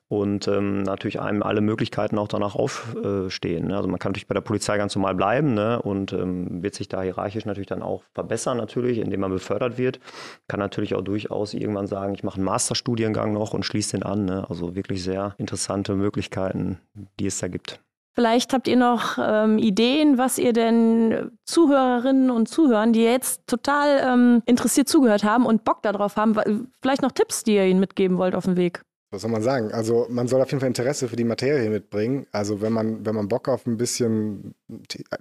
und 0.09 0.49
ähm, 0.49 0.83
natürlich 0.83 1.19
einem 1.19 1.43
alle 1.43 1.63
Möglichkeiten 1.63 2.19
auch 2.19 2.29
danach 2.29 2.57
aufstehen. 2.57 3.69
Ne? 3.69 3.77
Also 3.77 3.89
man 3.89 3.99
kann 3.99 4.13
natürlich 4.13 4.27
bei 4.27 4.35
der 4.35 4.43
Polizei 4.43 4.77
ganz 4.77 4.95
normal 4.97 5.15
bleiben 5.15 5.55
ne? 5.55 5.81
und 5.81 6.13
ähm, 6.13 6.63
wird 6.63 6.75
sich 6.75 6.89
da 6.89 7.01
hierarchisch 7.01 7.47
natürlich 7.47 7.69
dann 7.69 7.83
auch 7.83 8.03
verbessern, 8.13 8.59
natürlich, 8.59 8.99
indem 8.99 9.21
man 9.21 9.31
befördert 9.31 9.79
wird. 9.79 9.99
Kann 10.47 10.61
natürlich 10.61 10.95
auch 10.95 11.03
durchaus 11.03 11.55
irgendwann 11.55 11.87
sagen, 11.87 12.13
ich 12.13 12.23
mache 12.23 12.37
einen 12.37 12.45
Masterstudiengang 12.45 13.33
noch 13.33 13.55
und 13.55 13.65
schließe 13.65 13.97
den 13.97 14.03
an. 14.03 14.27
Ne? 14.27 14.45
Also 14.47 14.77
wirklich 14.77 15.03
sehr 15.03 15.35
interessante 15.39 15.95
Möglichkeiten, 15.95 16.81
die 17.19 17.27
es 17.27 17.39
da 17.39 17.49
gibt. 17.49 17.81
Vielleicht 18.19 18.53
habt 18.53 18.67
ihr 18.67 18.75
noch 18.75 19.17
ähm, 19.23 19.59
Ideen, 19.59 20.19
was 20.19 20.39
ihr 20.39 20.53
denn 20.53 21.31
Zuhörerinnen 21.45 22.33
und 22.33 22.49
Zuhörern, 22.49 22.93
die 22.93 23.05
jetzt 23.05 23.47
total 23.47 24.01
ähm, 24.05 24.43
interessiert 24.45 24.89
zugehört 24.89 25.23
haben 25.23 25.47
und 25.47 25.63
Bock 25.63 25.83
darauf 25.83 26.17
haben, 26.17 26.35
vielleicht 26.83 27.03
noch 27.03 27.13
Tipps, 27.13 27.45
die 27.45 27.55
ihr 27.55 27.67
ihnen 27.67 27.79
mitgeben 27.79 28.19
wollt 28.19 28.35
auf 28.35 28.45
dem 28.45 28.57
Weg. 28.57 28.83
Was 29.13 29.23
soll 29.23 29.31
man 29.31 29.43
sagen? 29.43 29.71
Also 29.71 30.09
man 30.11 30.27
soll 30.27 30.43
auf 30.43 30.51
jeden 30.51 30.59
Fall 30.59 30.67
Interesse 30.67 31.07
für 31.07 31.15
die 31.15 31.23
Materie 31.23 31.71
mitbringen. 31.71 32.27
Also 32.33 32.61
wenn 32.61 32.73
man, 32.73 33.07
wenn 33.07 33.15
man 33.15 33.29
Bock 33.29 33.49
auf 33.49 33.67
ein 33.67 33.77
bisschen 33.77 34.57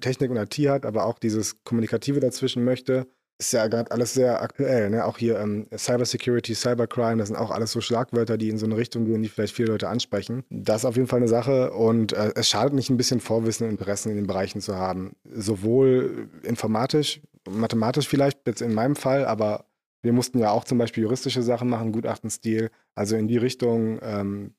Technik 0.02 0.32
und 0.32 0.38
IT 0.38 0.56
hat, 0.68 0.84
aber 0.84 1.06
auch 1.06 1.20
dieses 1.20 1.64
Kommunikative 1.64 2.20
dazwischen 2.20 2.64
möchte, 2.64 3.06
ist 3.40 3.54
ja 3.54 3.68
gerade 3.68 3.92
alles 3.92 4.14
sehr 4.14 4.42
aktuell. 4.42 4.90
Ne? 4.90 5.06
Auch 5.06 5.18
hier 5.18 5.40
ähm, 5.40 5.68
Cybersecurity, 5.76 6.56
Cybercrime, 6.56 7.18
das 7.18 7.28
sind 7.28 7.38
auch 7.38 7.52
alles 7.52 7.72
so 7.72 7.82
Schlagwörter, 7.82 8.38
die 8.38 8.50
in 8.50 8.58
so 8.58 8.66
eine 8.66 8.78
Richtung 8.78 9.06
gehen, 9.06 9.22
die 9.22 9.30
vielleicht 9.30 9.56
viele 9.56 9.72
Leute 9.72 9.90
ansprechen. 9.90 10.44
Das 10.50 10.82
ist 10.82 10.86
auf 10.86 10.96
jeden 10.96 11.08
Fall 11.08 11.20
eine 11.20 11.28
Sache 11.28 11.72
und 11.72 12.14
äh, 12.14 12.32
es 12.36 12.50
schadet 12.50 12.74
nicht, 12.74 12.90
ein 12.90 12.98
bisschen 12.98 13.20
Vorwissen 13.20 13.66
und 13.66 13.72
Interessen 13.72 14.10
in 14.10 14.16
den 14.16 14.28
Bereichen 14.28 14.62
zu 14.62 14.76
haben. 14.76 15.16
Sowohl 15.32 16.30
informatisch, 16.44 17.22
mathematisch 17.50 18.08
vielleicht, 18.08 18.48
jetzt 18.48 18.62
in 18.62 18.74
meinem 18.74 18.96
Fall, 18.96 19.26
aber 19.26 19.66
wir 20.02 20.14
mussten 20.14 20.40
ja 20.40 20.52
auch 20.52 20.64
zum 20.64 20.78
Beispiel 20.78 21.04
juristische 21.04 21.44
Sachen 21.44 21.70
machen, 21.70 21.92
Gutachtenstil. 21.92 22.72
Also 22.96 23.16
in 23.16 23.28
die 23.28 23.38
Richtung 23.38 24.00
ähm, 24.02 24.54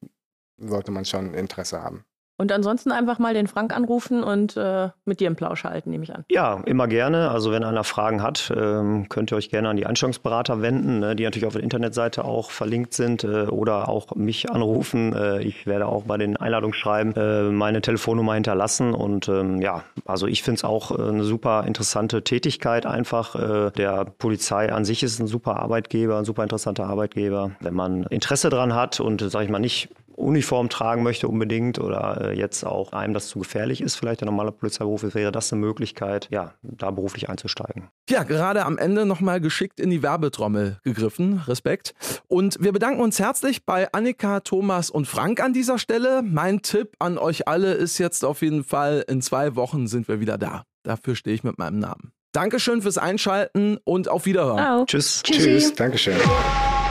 sollte 0.58 0.90
man 0.90 1.04
schon 1.04 1.34
Interesse 1.34 1.82
haben. 1.82 2.04
Und 2.38 2.52
ansonsten 2.52 2.92
einfach 2.92 3.18
mal 3.18 3.34
den 3.34 3.48
Frank 3.48 3.76
anrufen 3.76 4.22
und 4.22 4.56
äh, 4.56 4.90
mit 5.04 5.18
dir 5.18 5.26
im 5.26 5.34
Plausch 5.34 5.64
halten, 5.64 5.90
nehme 5.90 6.04
ich 6.04 6.14
an. 6.14 6.24
Ja, 6.30 6.62
immer 6.66 6.86
gerne. 6.86 7.30
Also 7.30 7.50
wenn 7.50 7.64
einer 7.64 7.82
Fragen 7.82 8.22
hat, 8.22 8.52
ähm, 8.56 9.08
könnt 9.08 9.32
ihr 9.32 9.36
euch 9.36 9.50
gerne 9.50 9.68
an 9.68 9.76
die 9.76 9.86
Anschauungsberater 9.86 10.62
wenden, 10.62 11.00
ne, 11.00 11.16
die 11.16 11.24
natürlich 11.24 11.46
auf 11.46 11.54
der 11.54 11.64
Internetseite 11.64 12.24
auch 12.24 12.52
verlinkt 12.52 12.94
sind 12.94 13.24
äh, 13.24 13.46
oder 13.46 13.88
auch 13.88 14.14
mich 14.14 14.50
anrufen. 14.52 15.12
Äh, 15.14 15.42
ich 15.42 15.66
werde 15.66 15.86
auch 15.86 16.04
bei 16.04 16.16
den 16.16 16.36
Einladungsschreiben 16.36 17.16
äh, 17.16 17.42
meine 17.50 17.82
Telefonnummer 17.82 18.34
hinterlassen. 18.34 18.94
Und 18.94 19.28
ähm, 19.28 19.60
ja, 19.60 19.82
also 20.06 20.28
ich 20.28 20.44
finde 20.44 20.58
es 20.58 20.64
auch 20.64 20.96
äh, 20.96 21.08
eine 21.08 21.24
super 21.24 21.64
interessante 21.66 22.22
Tätigkeit 22.22 22.86
einfach. 22.86 23.34
Äh, 23.34 23.72
der 23.72 24.04
Polizei 24.04 24.72
an 24.72 24.84
sich 24.84 25.02
ist 25.02 25.18
ein 25.18 25.26
super 25.26 25.56
Arbeitgeber, 25.56 26.18
ein 26.18 26.24
super 26.24 26.44
interessanter 26.44 26.86
Arbeitgeber. 26.86 27.50
Wenn 27.58 27.74
man 27.74 28.04
Interesse 28.04 28.48
dran 28.48 28.76
hat 28.76 29.00
und, 29.00 29.28
sage 29.28 29.44
ich 29.44 29.50
mal, 29.50 29.58
nicht 29.58 29.88
Uniform 30.18 30.68
tragen 30.68 31.02
möchte 31.02 31.28
unbedingt 31.28 31.78
oder 31.78 32.30
äh, 32.30 32.38
jetzt 32.38 32.64
auch 32.64 32.92
einem 32.92 33.14
das 33.14 33.28
zu 33.28 33.38
gefährlich 33.38 33.80
ist, 33.80 33.96
vielleicht 33.96 34.20
der 34.20 34.26
normale 34.26 34.52
Polizeiberuf 34.52 35.02
wäre 35.14 35.32
das 35.32 35.52
eine 35.52 35.60
Möglichkeit, 35.60 36.28
ja, 36.30 36.54
da 36.62 36.90
beruflich 36.90 37.28
einzusteigen. 37.28 37.88
Ja, 38.10 38.24
gerade 38.24 38.64
am 38.64 38.78
Ende 38.78 39.06
nochmal 39.06 39.40
geschickt 39.40 39.80
in 39.80 39.90
die 39.90 40.02
Werbetrommel 40.02 40.78
gegriffen. 40.84 41.42
Respekt. 41.46 41.94
Und 42.26 42.56
wir 42.60 42.72
bedanken 42.72 43.00
uns 43.00 43.18
herzlich 43.18 43.64
bei 43.64 43.92
Annika, 43.92 44.40
Thomas 44.40 44.90
und 44.90 45.06
Frank 45.06 45.40
an 45.40 45.52
dieser 45.52 45.78
Stelle. 45.78 46.22
Mein 46.22 46.62
Tipp 46.62 46.94
an 46.98 47.18
euch 47.18 47.48
alle 47.48 47.72
ist 47.72 47.98
jetzt 47.98 48.24
auf 48.24 48.42
jeden 48.42 48.64
Fall, 48.64 49.04
in 49.08 49.22
zwei 49.22 49.56
Wochen 49.56 49.86
sind 49.86 50.08
wir 50.08 50.20
wieder 50.20 50.36
da. 50.36 50.64
Dafür 50.82 51.14
stehe 51.14 51.34
ich 51.34 51.44
mit 51.44 51.58
meinem 51.58 51.78
Namen. 51.78 52.12
Dankeschön 52.32 52.82
fürs 52.82 52.98
Einschalten 52.98 53.78
und 53.84 54.08
auf 54.08 54.26
Wiederhören. 54.26 54.58
Ciao. 54.58 54.84
Tschüss. 54.84 55.22
Tschüss. 55.22 55.74
Dankeschön. 55.74 56.16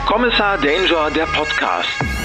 Kommissar 0.06 0.58
Danger, 0.58 1.10
der 1.10 1.26
Podcast. 1.26 2.17